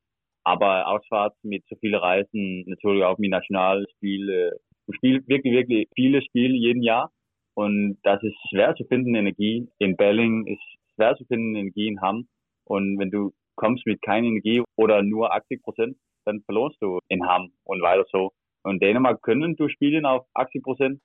[0.45, 4.51] Aber auswärts mit so vielen Reisen, natürlich auch mit Nationalspiel.
[4.87, 7.11] Du spielst wirklich, wirklich viele Spiele jeden Jahr.
[7.55, 9.67] Und das ist schwer zu finden, Energie.
[9.79, 10.61] In Belling ist
[10.93, 12.27] schwer zu finden, Energie in Hamm.
[12.65, 17.25] Und wenn du kommst mit keiner Energie oder nur 80 Prozent, dann verlorst du in
[17.27, 18.31] Hamm und weiter so.
[18.63, 21.01] Und Dänemark können du spielen auf 80 Prozent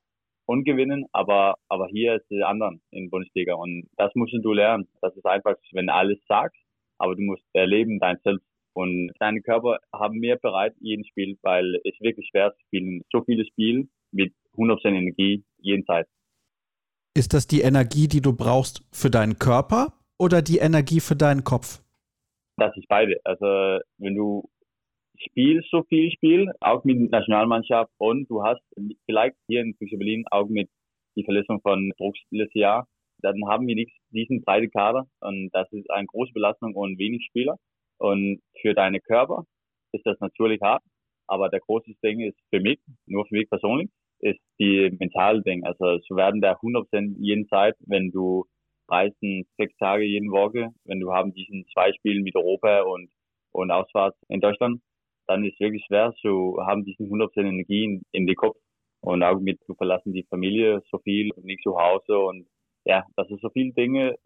[0.47, 4.89] und gewinnen, aber, aber hier ist es anderen in Bundesliga und das musst du lernen.
[5.01, 6.59] Das ist einfach, wenn du alles sagst,
[6.99, 11.77] aber du musst erleben dein Selbst und deine Körper haben mehr bereit jeden Spiel, weil
[11.85, 13.03] es wirklich schwer zu spielen.
[13.13, 16.07] So viele Spiele mit 100% Energie jeden Zeit.
[17.17, 21.45] Ist das die Energie, die du brauchst für deinen Körper oder die Energie für deinen
[21.45, 21.83] Kopf?
[22.57, 23.21] Das ist beide.
[23.25, 24.49] Also wenn du
[25.19, 28.63] spielst so viel Spiel, auch mit Nationalmannschaft und du hast
[29.07, 30.69] vielleicht hier in Füchse Berlin auch mit
[31.17, 32.87] die Verletzung von Drucks letztes Jahr,
[33.23, 37.25] dann haben wir nicht diesen breiten Kader und das ist eine große Belastung und wenig
[37.27, 37.59] Spieler.
[38.01, 39.45] Und für deine Körper
[39.93, 40.83] ist das natürlich hart,
[41.27, 43.91] aber der große Ding ist für mich, nur für mich persönlich,
[44.21, 45.65] ist die mentale Ding.
[45.65, 48.47] Also zu werden der 100% jeden Zeit, wenn du
[48.89, 53.11] reisen sechs Tage jeden Woche, wenn du haben diesen zwei Spielen mit Europa und,
[53.53, 54.81] und Ausfahrt in Deutschland,
[55.27, 58.57] dann ist wirklich schwer zu haben diesen 100% Energie in, in den Kopf
[59.01, 62.47] und auch mit, du verlassen die Familie so viel und nicht zu Hause und
[62.85, 64.17] ja, das ist so viele Dinge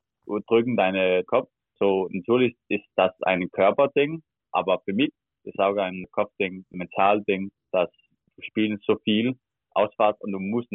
[0.49, 1.51] drücken deine Kopf.
[1.79, 4.23] So, natürlich ist das ein Körperding,
[4.53, 5.11] aber für mich
[5.45, 7.91] ist auch ein Kopfding, ein Mentalding, dass
[8.37, 9.37] du spielst so viel
[9.75, 10.71] Ausfahrt und du musst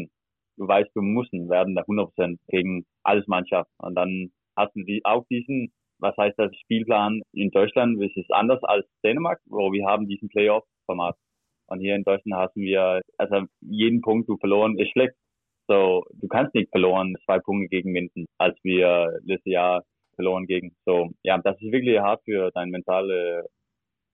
[0.60, 3.72] du weißt, du musst werden da 100% gegen alles Mannschaft.
[3.78, 8.32] Und dann hast du die, auch diesen, was heißt das, Spielplan in Deutschland, es ist
[8.32, 11.16] anders als Dänemark, wo wir haben diesen Playoff-Format.
[11.68, 15.16] Und hier in Deutschland haben wir, also jeden Punkt, du verloren, ist schlecht.
[15.68, 19.84] So, du kannst nicht verloren zwei Punkte gegen Minden, als wir letztes Jahr
[20.20, 20.76] verloren gegen.
[20.86, 23.46] So, ja, das ist wirklich hart für deine mentale,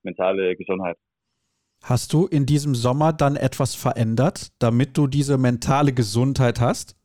[0.03, 0.97] mentale Gesundheit.
[1.83, 6.95] Hast du in diesem Sommer dann etwas verändert, damit du diese mentale Gesundheit hast?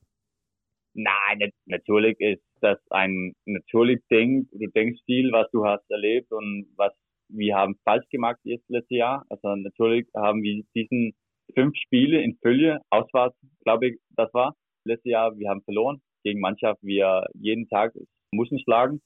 [0.93, 4.49] Nein, natürlich ist das ein natürliches Ding.
[4.53, 6.93] Du denkst viel, was du hast erlebt und was
[7.29, 9.25] wir haben falsch gemacht jetzt letztes Jahr.
[9.31, 11.15] Also natürlich haben wir diesen
[11.55, 15.37] fünf Spiele in Fülle auswärts, glaube ich, das war letztes Jahr.
[15.39, 16.81] Wir haben verloren gegen Mannschaft.
[16.83, 17.93] Wir jeden Tag
[18.33, 19.01] mussten schlagen,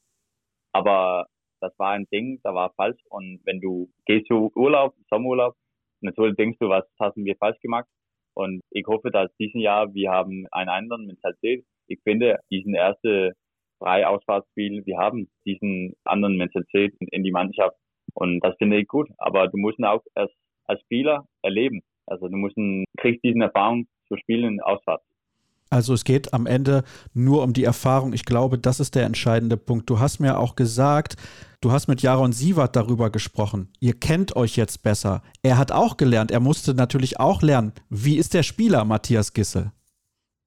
[0.72, 1.26] aber
[1.60, 3.00] das war ein Ding, da war falsch.
[3.08, 5.54] Und wenn du gehst zu Urlaub, Sommerurlaub,
[6.02, 7.86] natürlich denkst du, was haben wir falsch gemacht.
[8.34, 11.64] Und ich hoffe, dass diesen Jahr wir haben einen anderen Mentalität.
[11.86, 13.32] Ich finde, diesen ersten
[13.80, 17.76] drei Ausfahrtsspiel, wir haben diesen anderen Mentalität in, in die Mannschaft.
[18.14, 19.08] Und das finde ich gut.
[19.18, 20.32] Aber du musst ihn auch als,
[20.66, 21.82] als Spieler erleben.
[22.06, 25.04] Also du musst ihn, kriegst diesen Erfahrung zu spielen auswärts.
[25.74, 28.12] Also es geht am Ende nur um die Erfahrung.
[28.12, 29.90] Ich glaube, das ist der entscheidende Punkt.
[29.90, 31.16] Du hast mir auch gesagt,
[31.60, 33.72] du hast mit Jaron Sievert darüber gesprochen.
[33.80, 35.20] Ihr kennt euch jetzt besser.
[35.42, 36.30] Er hat auch gelernt.
[36.30, 37.72] Er musste natürlich auch lernen.
[37.90, 39.72] Wie ist der Spieler, Matthias Gissel?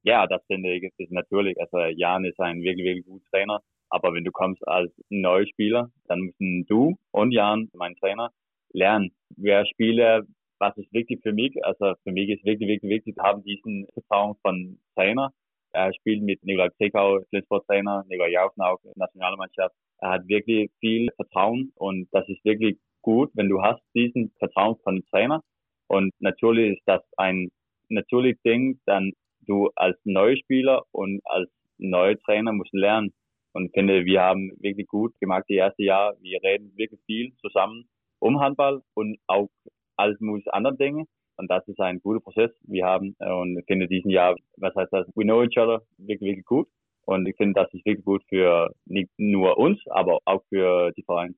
[0.04, 1.60] Ja, das finde ich ist natürlich.
[1.60, 3.60] Also Jan ist ein wirklich, wirklich guter Trainer.
[3.90, 8.32] Aber wenn du kommst als neuer Spieler, dann müssen du und Jan, mein Trainer,
[8.72, 9.12] lernen.
[9.36, 10.24] Wer Spieler
[10.60, 11.54] was ist wichtig für mich?
[11.64, 15.34] Also für mich ist wirklich, wirklich wichtig, wir haben diesen Vertrauen von Trainer.
[15.74, 19.76] Er spielt mit Nikolai Zekau, Flensburg-Trainer, Nikolai Jaufen auch, Nationalmannschaft.
[20.00, 24.78] Er hat wirklich viel Vertrauen und das ist wirklich gut, wenn du hast diesen Vertrauen
[24.84, 25.44] von dem Trainer.
[25.88, 27.50] Und natürlich ist das ein
[27.90, 33.14] natürliches Ding, dann du als Neuspieler und als neuer Trainer musst lernen.
[33.54, 36.16] Und ich finde, wir haben wirklich gut gemacht die erste Jahr.
[36.22, 37.88] Wir reden wirklich viel zusammen
[38.20, 39.50] um Handball und auch
[39.98, 41.06] alles mögliche andere Dinge.
[41.38, 42.52] Und das ist ein guter Prozess.
[42.64, 45.84] Wir haben, äh, und ich finde diesen Jahr, was heißt das, we know each other
[45.98, 46.68] wirklich, wirklich gut.
[47.06, 51.04] Und ich finde, das ist wirklich gut für nicht nur uns, aber auch für die
[51.04, 51.36] Vereine.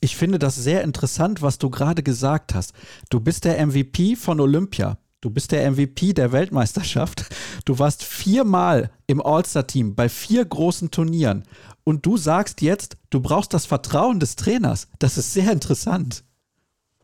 [0.00, 2.74] Ich finde das sehr interessant, was du gerade gesagt hast.
[3.08, 4.98] Du bist der MVP von Olympia.
[5.20, 7.32] Du bist der MVP der Weltmeisterschaft.
[7.64, 11.44] Du warst viermal im All-Star-Team bei vier großen Turnieren.
[11.84, 14.88] Und du sagst jetzt, du brauchst das Vertrauen des Trainers.
[14.98, 16.24] Das ist sehr interessant.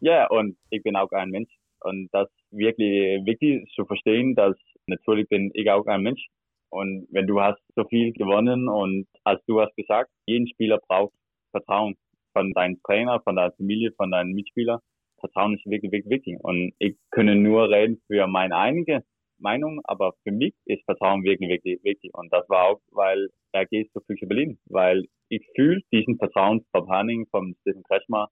[0.00, 1.50] Ja, und ich bin auch ein Mensch.
[1.80, 6.26] Und das ist wirklich wichtig zu verstehen, dass natürlich bin ich auch ein Mensch.
[6.70, 11.14] Und wenn du hast so viel gewonnen und als du hast gesagt, jeden Spieler braucht
[11.50, 11.96] Vertrauen
[12.32, 14.80] von deinem Trainer, von deiner Familie, von deinen Mitspielern.
[15.20, 16.38] Vertrauen ist wirklich, wirklich wichtig.
[16.42, 19.02] Und ich kann nur reden für meine eigene
[19.38, 22.12] Meinung, aber für mich ist Vertrauen wirklich, wirklich wichtig.
[22.14, 26.64] Und das war auch, weil er geht zu Füchse Berlin, weil ich fühle diesen Vertrauen
[26.72, 28.28] vom Hanning, vom Stephen Kretschmer,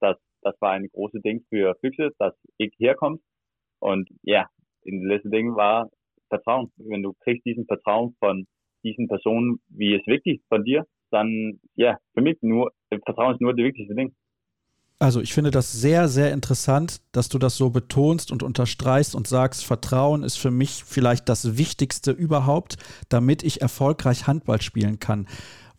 [0.00, 3.18] dass das war ein großes Ding für Füchse, dass ich herkomme.
[3.78, 4.48] Und ja,
[4.84, 5.90] das letzte Ding war
[6.28, 6.70] Vertrauen.
[6.76, 8.46] Wenn du kriegst diesen Vertrauen von
[8.82, 12.72] diesen Personen, wie es wichtig von dir, dann ja, für mich nur
[13.04, 14.14] Vertrauen ist nur das wichtigste Ding.
[15.02, 19.26] Also ich finde das sehr, sehr interessant, dass du das so betonst und unterstreichst und
[19.26, 22.76] sagst, Vertrauen ist für mich vielleicht das Wichtigste überhaupt,
[23.08, 25.26] damit ich erfolgreich Handball spielen kann.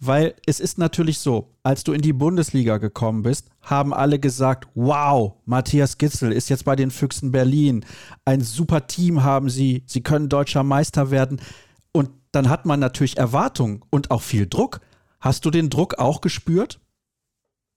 [0.04, 4.68] Weil es ist natürlich so, als du in die Bundesliga gekommen bist, haben alle gesagt,
[4.74, 7.86] wow, Matthias Gitzel ist jetzt bei den Füchsen Berlin.
[8.26, 11.39] Ein super Team haben sie, sie können deutscher Meister werden.
[11.93, 14.80] Und dann hat man natürlich Erwartungen und auch viel Druck.
[15.20, 16.80] Hast du den Druck auch gespürt?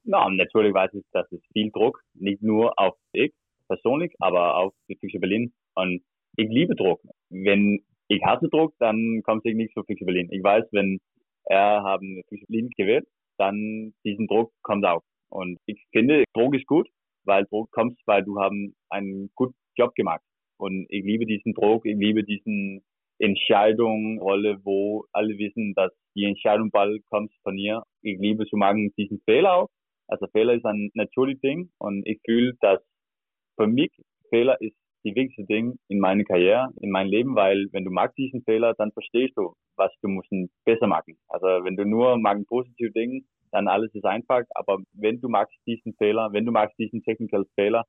[0.04, 3.34] Na, natürlich weiß ich, dass es viel Druck, nicht nur auf ich
[3.68, 5.52] persönlich, aber auf die Füchse Berlin.
[5.74, 6.02] Und
[6.36, 7.02] ich liebe Druck.
[7.28, 10.28] Wenn ich hasse Druck, dann kommt es nicht zu Füchse Berlin.
[10.30, 11.00] Ich weiß, wenn
[11.46, 13.06] er haben Berlin gewählt,
[13.38, 15.02] dann diesen Druck kommt auch.
[15.30, 16.88] Und ich finde, Druck ist gut,
[17.24, 20.22] weil Druck kommt, weil du haben einen guten Job gemacht.
[20.58, 22.82] Und ich liebe diesen Druck, ich liebe diesen
[23.18, 27.82] Entscheidung, Rolle, wo alle wissen, dass die Entscheidung bald kommt von mir.
[28.02, 29.68] Ich liebe zu machen diesen Fehler auch,
[30.08, 32.80] also Fehler ist ein natürliches Ding und ich fühle, dass
[33.56, 33.90] für mich
[34.28, 38.16] Fehler ist die wichtigste Ding in meiner Karriere, in meinem Leben, weil wenn du magst
[38.18, 40.30] diesen Fehler, dann verstehst du, was du musst
[40.64, 41.16] besser machen.
[41.28, 43.22] Also wenn du nur magst positive Dinge,
[43.52, 44.42] dann alles ist einfach.
[44.54, 47.84] Aber wenn du magst diesen Fehler, wenn du magst diesen Technical Fehler,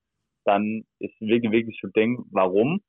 [0.45, 2.81] dann ist wirklich wirklich zu denken, warum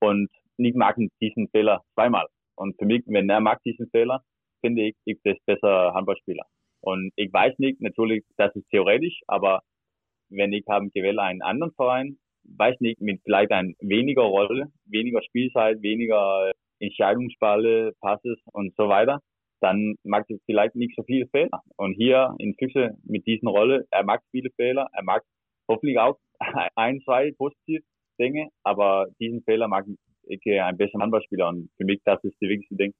[0.00, 2.26] und nicht mag diesen Fehler zweimal.
[2.56, 4.22] Und für mich, wenn er mag diesen Fehler,
[4.60, 6.44] finde ich, ich bin besser Handballspieler.
[6.80, 9.62] Und ich weiß nicht, natürlich, das ist theoretisch, aber
[10.28, 15.22] wenn ich haben gewählt einen anderen Verein, weiß nicht, mit vielleicht ein weniger Rolle, weniger
[15.22, 19.20] Spielzeit, weniger Entscheidungsballe, Passes und so weiter,
[19.60, 21.62] dann mag ich vielleicht nicht so viele Fehler.
[21.76, 25.22] Und hier in Füchse mit diesen Rolle, er mag viele Fehler, er mag
[25.68, 26.18] hoffentlich auch
[26.76, 27.82] ein, zwei positive
[28.20, 29.86] Dinge, aber diesen Fehler mag
[30.26, 32.94] ich ein besserer Handballspieler und für mich das ist die wichtigste Ding.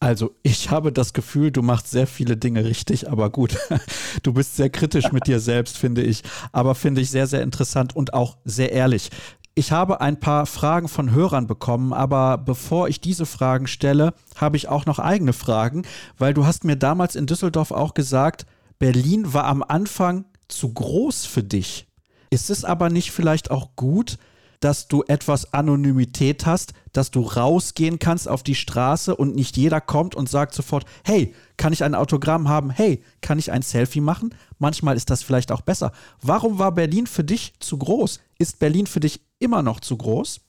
[0.00, 3.56] Also ich habe das Gefühl, du machst sehr viele Dinge richtig, aber gut,
[4.22, 6.22] du bist sehr kritisch mit dir selbst, finde ich,
[6.52, 9.10] aber finde ich sehr, sehr interessant und auch sehr ehrlich.
[9.58, 14.56] Ich habe ein paar Fragen von Hörern bekommen, aber bevor ich diese Fragen stelle, habe
[14.56, 15.82] ich auch noch eigene Fragen,
[16.16, 18.46] weil du hast mir damals in Düsseldorf auch gesagt,
[18.78, 21.88] Berlin war am Anfang zu groß für dich.
[22.30, 24.18] Ist es aber nicht vielleicht auch gut,
[24.60, 29.80] dass du etwas Anonymität hast, dass du rausgehen kannst auf die Straße und nicht jeder
[29.80, 32.70] kommt und sagt sofort, hey, kann ich ein Autogramm haben?
[32.70, 34.34] Hey, kann ich ein Selfie machen?
[34.58, 35.92] Manchmal ist das vielleicht auch besser.
[36.22, 38.22] Warum war Berlin für dich zu groß?
[38.38, 40.44] Ist Berlin für dich immer noch zu groß?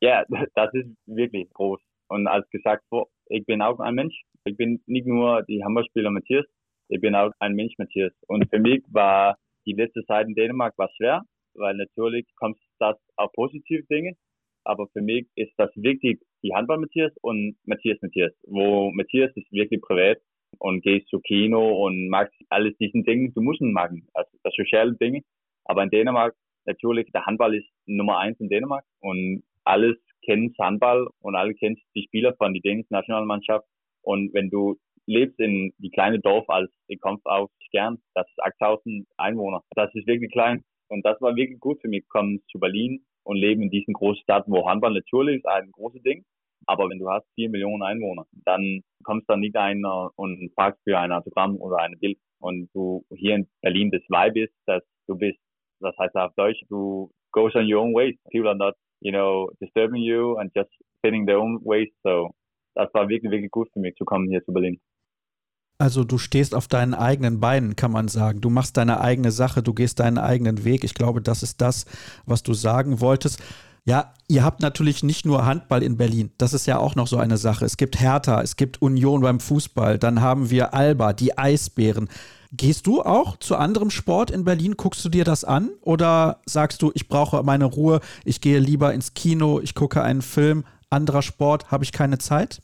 [0.00, 1.80] Ja, das ist wirklich groß.
[2.08, 2.84] Und als gesagt,
[3.26, 4.22] ich bin auch ein Mensch.
[4.44, 6.46] Ich bin nicht nur die Hammerspieler Matthias,
[6.88, 8.12] ich bin auch ein Mensch Matthias.
[8.26, 9.36] Und für mich war
[9.66, 11.22] die letzte Zeit in Dänemark war schwer,
[11.54, 14.14] weil natürlich kommt das auch positive Dinge.
[14.64, 19.50] Aber für mich ist das wichtig, die Handball Matthias und Matthias Matthias, wo Matthias ist
[19.50, 20.18] wirklich privat
[20.58, 24.54] und gehst zu Kino und magst alles diesen Dinge, du musst ihn machen, also das
[24.54, 25.22] soziale Dinge.
[25.64, 26.34] Aber in Dänemark,
[26.66, 31.78] natürlich, der Handball ist Nummer eins in Dänemark und alles kennt Handball und alle kennt
[31.94, 33.66] die Spieler von der dänischen Nationalmannschaft.
[34.02, 34.76] Und wenn du
[35.06, 39.62] lebst in die kleine Dorf als ich komme aus Stern, das ist 8000 Einwohner.
[39.74, 40.62] Das ist wirklich klein.
[40.88, 44.22] Und das war wirklich gut für mich, kommen zu Berlin und leben in diesen großen
[44.22, 46.24] Stadt, wo Handball natürlich ist ein großes Ding.
[46.66, 50.98] Aber wenn du hast vier Millionen Einwohner, dann kommst da nicht einer und fragst für
[50.98, 52.18] ein Autogramm oder eine Bild.
[52.40, 55.38] Und du hier in Berlin das Vibe bist, dass du bist,
[55.80, 58.16] was heißt auf Deutsch, du goes on your own ways.
[58.30, 61.88] People are not, you know, disturbing you and just spinning their own ways.
[62.02, 62.30] So,
[62.74, 64.80] das war wirklich, wirklich gut für mich zu kommen hier zu Berlin.
[65.80, 68.40] Also du stehst auf deinen eigenen Beinen, kann man sagen.
[68.40, 70.82] Du machst deine eigene Sache, du gehst deinen eigenen Weg.
[70.82, 71.86] Ich glaube, das ist das,
[72.26, 73.40] was du sagen wolltest.
[73.84, 76.32] Ja, ihr habt natürlich nicht nur Handball in Berlin.
[76.36, 77.64] Das ist ja auch noch so eine Sache.
[77.64, 82.08] Es gibt Hertha, es gibt Union beim Fußball, dann haben wir Alba, die Eisbären.
[82.52, 84.74] Gehst du auch zu anderem Sport in Berlin?
[84.76, 85.70] Guckst du dir das an?
[85.82, 90.22] Oder sagst du, ich brauche meine Ruhe, ich gehe lieber ins Kino, ich gucke einen
[90.22, 92.62] Film, anderer Sport, habe ich keine Zeit?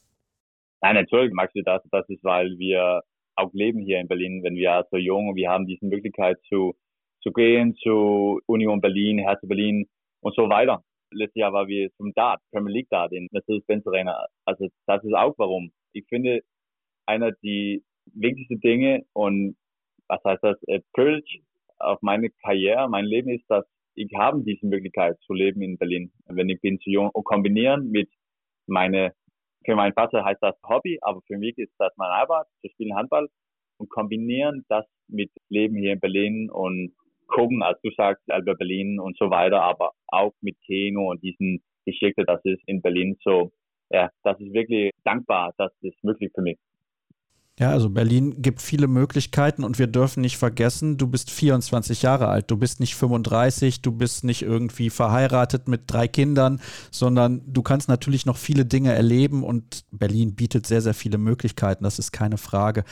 [0.84, 1.82] Nein, magst du das.
[1.90, 3.00] Das ist, weil wir
[3.36, 6.74] auch leben hier in Berlin, wenn wir so jung und wir haben diese Möglichkeit zu,
[7.22, 9.86] zu gehen zu Union Berlin, Hertha Berlin
[10.20, 10.84] und so weiter.
[11.10, 14.26] Letztes Jahr war wir zum Dart, Premier League Dart in Mercedes-Benz Arena.
[14.44, 15.72] Also das ist auch warum.
[15.94, 16.42] Ich finde,
[17.06, 17.78] einer der
[18.12, 19.56] wichtigsten Dinge und
[20.08, 20.58] was heißt das,
[20.92, 21.40] Privilege
[21.78, 23.64] auf meine Karriere, mein Leben ist, dass
[23.94, 27.90] ich habe diese Möglichkeit zu leben in Berlin, wenn ich bin zu jung und kombinieren
[27.90, 28.10] mit
[28.66, 29.14] meine,
[29.64, 32.96] für meinen Vater heißt das Hobby, aber für mich ist das meine Arbeit, zu spielen
[32.96, 33.28] Handball
[33.78, 36.94] und kombinieren das mit Leben hier in Berlin und
[37.26, 41.62] gucken, als du sagst, Albert Berlin und so weiter, aber auch mit Keno und diesen
[41.84, 43.52] Geschichte, das ist in Berlin so,
[43.90, 46.58] ja, das ist wirklich dankbar, dass das möglich für mich.
[47.56, 52.26] Ja, also Berlin gibt viele Möglichkeiten und wir dürfen nicht vergessen, du bist 24 Jahre
[52.26, 57.62] alt, du bist nicht 35, du bist nicht irgendwie verheiratet mit drei Kindern, sondern du
[57.62, 62.10] kannst natürlich noch viele Dinge erleben und Berlin bietet sehr, sehr viele Möglichkeiten, das ist
[62.10, 62.82] keine Frage.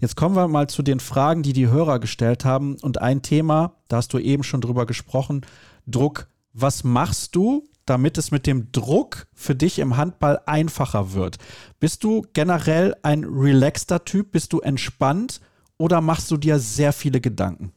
[0.00, 3.76] Jetzt kommen wir mal zu den Fragen, die die Hörer gestellt haben und ein Thema,
[3.86, 5.42] da hast du eben schon drüber gesprochen,
[5.86, 6.26] Druck.
[6.52, 11.38] Was machst du, damit es mit dem Druck für dich im Handball einfacher wird?
[11.80, 14.32] Bist du generell ein relaxter Typ?
[14.32, 15.40] Bist du entspannt
[15.78, 17.72] oder machst du dir sehr viele Gedanken?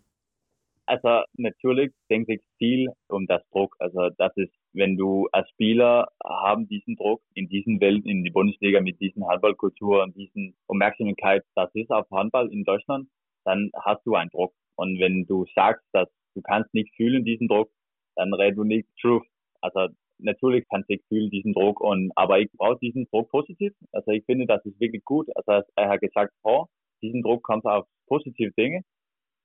[0.86, 3.76] Also natürlich denke ich viel um das Druck.
[3.80, 8.30] Also das ist, wenn du als Spieler haben diesen Druck in diesen Welt, in die
[8.30, 13.08] Bundesliga mit diesen Handballkultur und diesen Aufmerksamkeit, das ist auf Handball in Deutschland,
[13.46, 14.54] dann hast du einen Druck.
[14.76, 17.72] Und wenn du sagst, dass du kannst nicht fühlen diesen Druck,
[18.16, 19.26] dann redest du nicht Truth.
[19.62, 19.88] Also
[20.22, 23.74] natürlich kann ich fühlen diesen Druck und aber ich brauche diesen Druck positiv.
[23.92, 25.28] Also ich finde, das ist wirklich gut.
[25.36, 26.66] Also er hat gesagt, oh,
[27.02, 28.82] diesen Druck kommt auf positive Dinge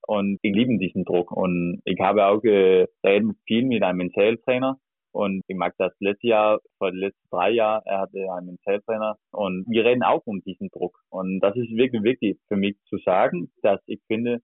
[0.06, 4.78] und ich liebe diesen Druck und ich habe auch geredet viel mit einem Mentaltrainer
[5.12, 9.16] und ich mag das letztes Jahr, vor den letzten drei Jahren, er hatte einen Mentaltrainer
[9.32, 12.98] und wir reden auch um diesen Druck und das ist wirklich wichtig für mich zu
[12.98, 14.40] sagen, dass ich finde,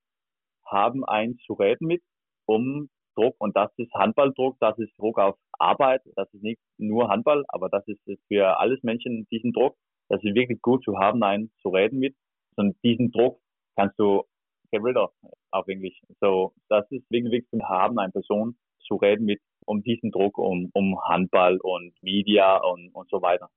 [0.66, 2.03] haben einen zu reden mit,
[2.47, 7.08] um Druck und das ist Handballdruck, das ist Druck auf Arbeit, das ist nicht nur
[7.08, 9.76] Handball, aber das ist für alles Menschen diesen Druck.
[10.08, 12.14] Das ist wirklich gut zu haben, einen zu reden mit.
[12.56, 13.40] Und diesen Druck
[13.76, 14.24] kannst du
[14.70, 15.12] get rid of
[15.50, 16.00] auf Englisch.
[16.20, 18.56] So, das ist wirklich wichtig zu haben, eine Person
[18.86, 23.48] zu reden mit um diesen Druck um, um Handball und Media und, und so weiter.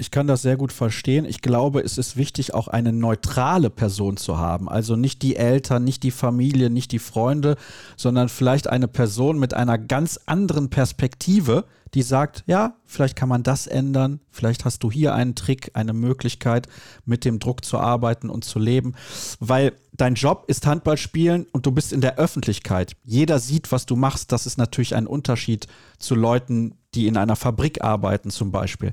[0.00, 1.26] Ich kann das sehr gut verstehen.
[1.26, 4.68] Ich glaube, es ist wichtig, auch eine neutrale Person zu haben.
[4.68, 7.56] Also nicht die Eltern, nicht die Familie, nicht die Freunde,
[7.98, 13.42] sondern vielleicht eine Person mit einer ganz anderen Perspektive, die sagt, ja, vielleicht kann man
[13.42, 16.68] das ändern, vielleicht hast du hier einen Trick, eine Möglichkeit,
[17.04, 18.94] mit dem Druck zu arbeiten und zu leben,
[19.38, 22.92] weil dein Job ist Handball spielen und du bist in der Öffentlichkeit.
[23.04, 24.32] Jeder sieht, was du machst.
[24.32, 25.66] Das ist natürlich ein Unterschied
[25.98, 28.92] zu Leuten, die in einer Fabrik arbeiten zum Beispiel.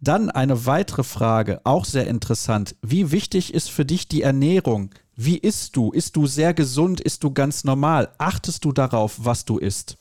[0.00, 2.76] Dann eine weitere Frage, auch sehr interessant.
[2.82, 4.94] Wie wichtig ist für dich die Ernährung?
[5.16, 5.92] Wie isst du?
[5.92, 7.00] Isst du sehr gesund?
[7.00, 8.12] Isst du ganz normal?
[8.18, 9.96] Achtest du darauf, was du isst?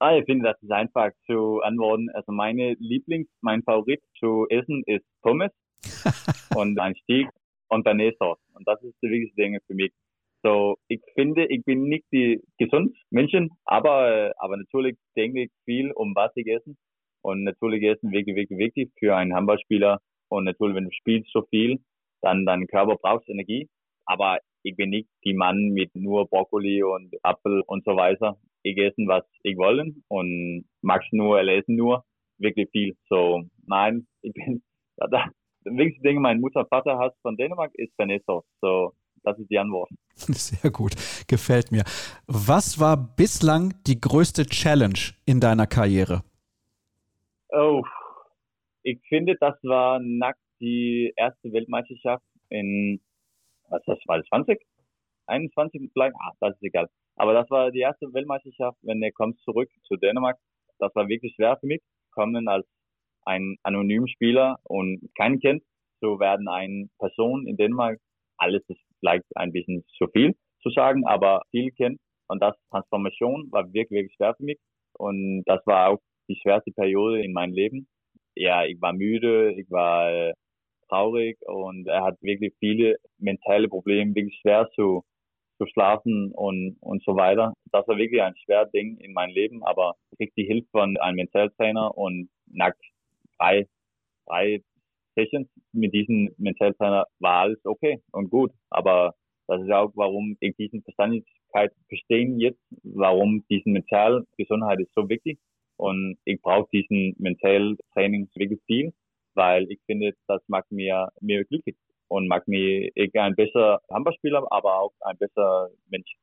[0.00, 2.08] Ah, ich finde, das ist einfach zu antworten.
[2.10, 5.50] Also meine Lieblings, mein Favorit zu essen ist Pommes
[6.56, 7.28] und ein Steak
[7.68, 8.38] und Banäsauce.
[8.54, 9.92] Und das ist die wichtigste Dinge für mich.
[10.42, 15.90] So, ich finde, ich bin nicht die gesund Menschen, aber, aber natürlich denke ich viel
[15.92, 16.74] um was ich esse.
[17.22, 20.00] Und natürlich essen wirklich, wirklich wichtig für einen Handballspieler.
[20.28, 21.80] Und natürlich, wenn du spielst so viel,
[22.22, 23.68] dann dein Körper braucht Energie.
[24.06, 28.38] Aber ich bin nicht die Mann mit nur Brokkoli und Apfel und so weiter.
[28.62, 32.04] Ich esse, was ich wollen und mag nur, lesen nur
[32.38, 32.96] wirklich viel.
[33.08, 34.62] So, nein, ich bin,
[34.96, 35.06] da,
[35.64, 38.42] das wichtigste Ding, mein Mutter Vater hat von Dänemark ist Vanessa.
[38.60, 38.92] So,
[39.28, 39.90] das ist die Antwort.
[40.14, 40.94] Sehr gut,
[41.26, 41.84] gefällt mir.
[42.26, 46.22] Was war bislang die größte Challenge in deiner Karriere?
[47.50, 47.82] Oh,
[48.82, 53.00] ich finde, das war nackt die erste Weltmeisterschaft in,
[53.68, 54.60] was das war, 20?
[55.26, 56.14] 21 vielleicht?
[56.16, 56.88] Ah, das ist egal.
[57.16, 60.38] Aber das war die erste Weltmeisterschaft, wenn er kommt zurück zu Dänemark.
[60.78, 61.82] Das war wirklich schwer für mich.
[62.12, 62.66] Kommen als
[63.24, 65.62] ein anonymer Spieler und keinen kennt,
[66.00, 67.98] so werden eine Person in Dänemark,
[68.38, 71.98] alles ist vielleicht ein bisschen zu viel zu sagen, aber viel kennt.
[72.28, 74.58] Und das Transformation war wirklich, wirklich schwer für mich.
[74.98, 77.88] Und das war auch die schwerste Periode in meinem Leben.
[78.34, 80.34] Ja, ich war müde, ich war äh,
[80.88, 85.04] traurig und er hat wirklich viele mentale Probleme, wirklich schwer zu,
[85.58, 87.54] zu schlafen und, und so weiter.
[87.72, 90.96] Das war wirklich ein schweres Ding in meinem Leben, aber ich krieg die Hilfe von
[90.98, 92.72] einem Mentaltrainer und nach
[93.38, 93.66] drei,
[94.26, 94.60] drei
[95.18, 98.52] Sessions mit diesem Mentaltrainer war alles okay und gut.
[98.70, 99.14] Aber
[99.48, 105.08] Das ist auch, warum ich diesen Verständlichkeit verstehen jetzt, warum diesen mental Gesundheit ist so
[105.08, 105.38] wichtig.
[105.76, 108.92] Und ich brauche diesen mental Training wirklich viel,
[109.34, 111.76] weil ich finde, das macht mir, mir glücklich
[112.08, 116.16] und macht mich ein besser Handballspieler, aber auch ein besser Mensch.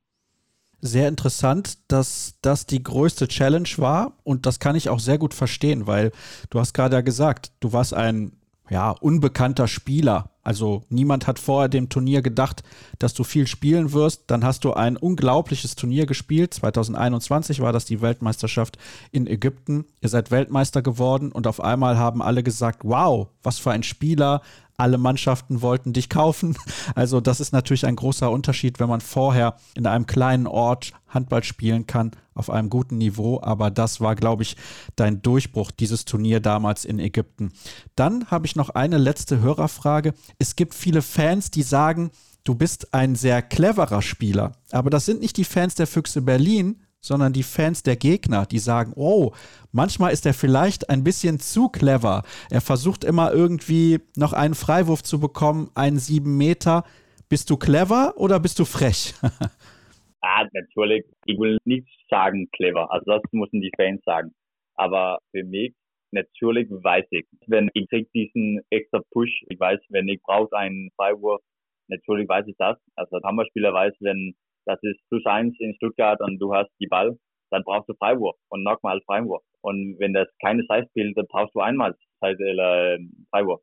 [0.80, 5.34] Sehr interessant, dass das die größte Challenge war und das kann ich auch sehr gut
[5.34, 6.12] verstehen, weil
[6.50, 8.32] du hast gerade ja gesagt, du warst ein
[8.70, 10.30] ja, unbekannter Spieler.
[10.42, 12.62] Also niemand hat vorher dem Turnier gedacht,
[13.00, 14.24] dass du viel spielen wirst.
[14.28, 16.54] Dann hast du ein unglaubliches Turnier gespielt.
[16.54, 18.78] 2021 war das die Weltmeisterschaft
[19.10, 19.86] in Ägypten.
[20.00, 24.40] Ihr seid Weltmeister geworden und auf einmal haben alle gesagt, wow, was für ein Spieler,
[24.78, 26.56] alle Mannschaften wollten dich kaufen.
[26.94, 31.44] Also das ist natürlich ein großer Unterschied, wenn man vorher in einem kleinen Ort Handball
[31.44, 33.40] spielen kann auf einem guten Niveau.
[33.42, 34.56] Aber das war, glaube ich,
[34.94, 37.52] dein Durchbruch, dieses Turnier damals in Ägypten.
[37.94, 40.14] Dann habe ich noch eine letzte Hörerfrage.
[40.38, 42.10] Es gibt viele Fans, die sagen,
[42.44, 44.52] du bist ein sehr cleverer Spieler.
[44.70, 48.58] Aber das sind nicht die Fans der Füchse Berlin, sondern die Fans der Gegner, die
[48.58, 49.32] sagen, oh,
[49.72, 52.22] manchmal ist er vielleicht ein bisschen zu clever.
[52.50, 56.84] Er versucht immer irgendwie noch einen Freiwurf zu bekommen, einen sieben Meter.
[57.28, 59.14] Bist du clever oder bist du frech?
[60.20, 61.04] ah, natürlich.
[61.24, 62.90] Ich will nicht sagen clever.
[62.92, 64.32] Also das müssen die Fans sagen.
[64.74, 65.74] Aber für mich
[66.12, 70.90] natürlich weiß ich, wenn ich krieg diesen extra Push, ich weiß, wenn ich brauche einen
[70.96, 71.42] Freiwurf,
[71.88, 72.78] natürlich weiß ich das.
[72.96, 74.34] Also Hammerspieler weiß, wenn
[74.66, 77.16] das ist plus eins in Stuttgart und du hast die Ball,
[77.50, 79.42] dann brauchst du Freiwurf und nochmal Freiwurf.
[79.62, 82.98] Und wenn das keine Size spielt, dann brauchst du einmal äh,
[83.30, 83.60] Freiwurf.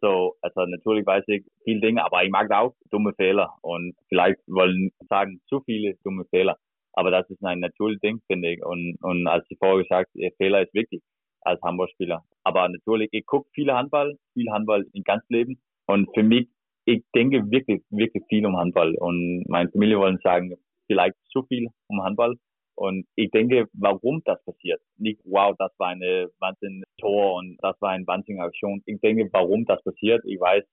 [0.00, 4.40] So, also natürlich weiß ich viele Dinge, aber ich mag auch dumme Fehler und vielleicht
[4.46, 6.58] wollen sagen zu viele dumme Fehler.
[6.92, 8.64] Aber das ist ein natürliches Ding, finde ich.
[8.64, 11.02] Und, und als ich vorher gesagt, Fehler ist wichtig
[11.40, 12.22] als Handballspieler.
[12.44, 15.60] Aber natürlich, ich gucke viele Handball, viel Handball im ganzen Leben.
[15.86, 16.48] Und für mich
[16.84, 20.54] ich denke wirklich, wirklich viel um Handball und meine Familie wollen sagen,
[20.86, 22.36] vielleicht zu viel um Handball.
[22.76, 24.80] Und ich denke, warum das passiert.
[24.98, 28.82] Nicht, wow, das war eine Wahnsinn Tor und das war eine Wahnsinn Aktion.
[28.86, 30.24] Ich denke, warum das passiert.
[30.26, 30.64] Ich weiß,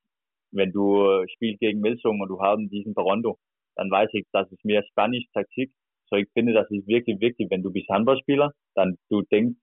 [0.52, 3.38] wenn du spielst gegen Milsung und du hast diesen Toronto,
[3.76, 5.72] dann weiß ich, das ist mehr Spanisch Taktik.
[6.10, 7.50] So, ich finde, das ist wirklich wichtig.
[7.52, 9.60] Wenn du bist Handballspieler, dann du denkst,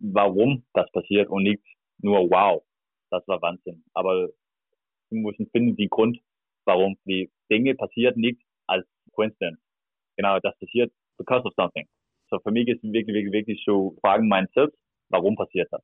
[0.00, 1.62] warum das passiert und nicht
[1.98, 2.62] nur, wow,
[3.10, 3.84] das war Wahnsinn.
[3.92, 4.30] Aber
[5.20, 6.18] müssen finden, die Grund,
[6.64, 9.60] warum die Dinge passiert nicht als Coincidence.
[10.16, 11.86] Genau, das passiert because of something.
[12.30, 14.78] So für mich ist es wirklich, wirklich, wirklich so fragen mein selbst,
[15.10, 15.82] warum passiert das?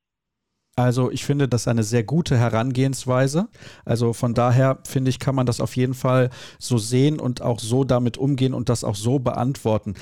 [0.76, 3.48] Also ich finde das eine sehr gute Herangehensweise.
[3.84, 7.58] Also von daher finde ich, kann man das auf jeden Fall so sehen und auch
[7.58, 9.94] so damit umgehen und das auch so beantworten.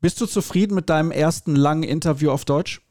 [0.00, 2.82] Bist du zufrieden mit deinem ersten langen Interview auf Deutsch?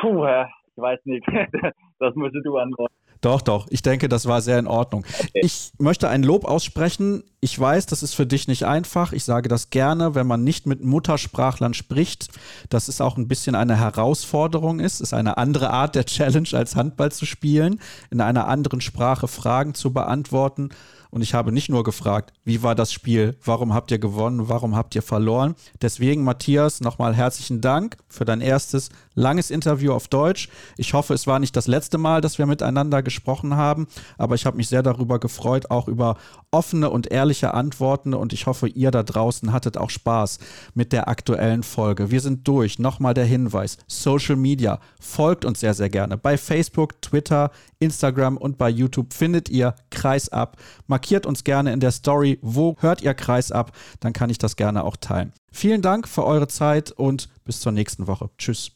[0.00, 1.26] Puh, ich weiß nicht.
[1.98, 2.94] das musst du antworten.
[3.22, 3.68] Doch, doch.
[3.70, 5.06] Ich denke, das war sehr in Ordnung.
[5.32, 7.22] Ich möchte ein Lob aussprechen.
[7.40, 9.12] Ich weiß, das ist für dich nicht einfach.
[9.12, 12.28] Ich sage das gerne, wenn man nicht mit Muttersprachlern spricht,
[12.68, 14.94] dass es auch ein bisschen eine Herausforderung ist.
[14.94, 19.28] Es ist eine andere Art der Challenge, als Handball zu spielen, in einer anderen Sprache
[19.28, 20.70] Fragen zu beantworten.
[21.12, 24.74] Und ich habe nicht nur gefragt, wie war das Spiel, warum habt ihr gewonnen, warum
[24.74, 25.56] habt ihr verloren.
[25.82, 30.48] Deswegen, Matthias, nochmal herzlichen Dank für dein erstes langes Interview auf Deutsch.
[30.78, 34.46] Ich hoffe, es war nicht das letzte Mal, dass wir miteinander gesprochen haben, aber ich
[34.46, 36.16] habe mich sehr darüber gefreut, auch über
[36.52, 40.38] offene und ehrliche Antworten und ich hoffe, ihr da draußen hattet auch Spaß
[40.74, 42.10] mit der aktuellen Folge.
[42.10, 42.78] Wir sind durch.
[42.78, 46.16] Nochmal der Hinweis, Social Media, folgt uns sehr, sehr gerne.
[46.16, 47.50] Bei Facebook, Twitter,
[47.80, 50.56] Instagram und bei YouTube findet ihr Kreisab.
[50.86, 54.84] Markiert uns gerne in der Story, wo hört ihr Kreisab, dann kann ich das gerne
[54.84, 55.32] auch teilen.
[55.50, 58.30] Vielen Dank für eure Zeit und bis zur nächsten Woche.
[58.38, 58.70] Tschüss.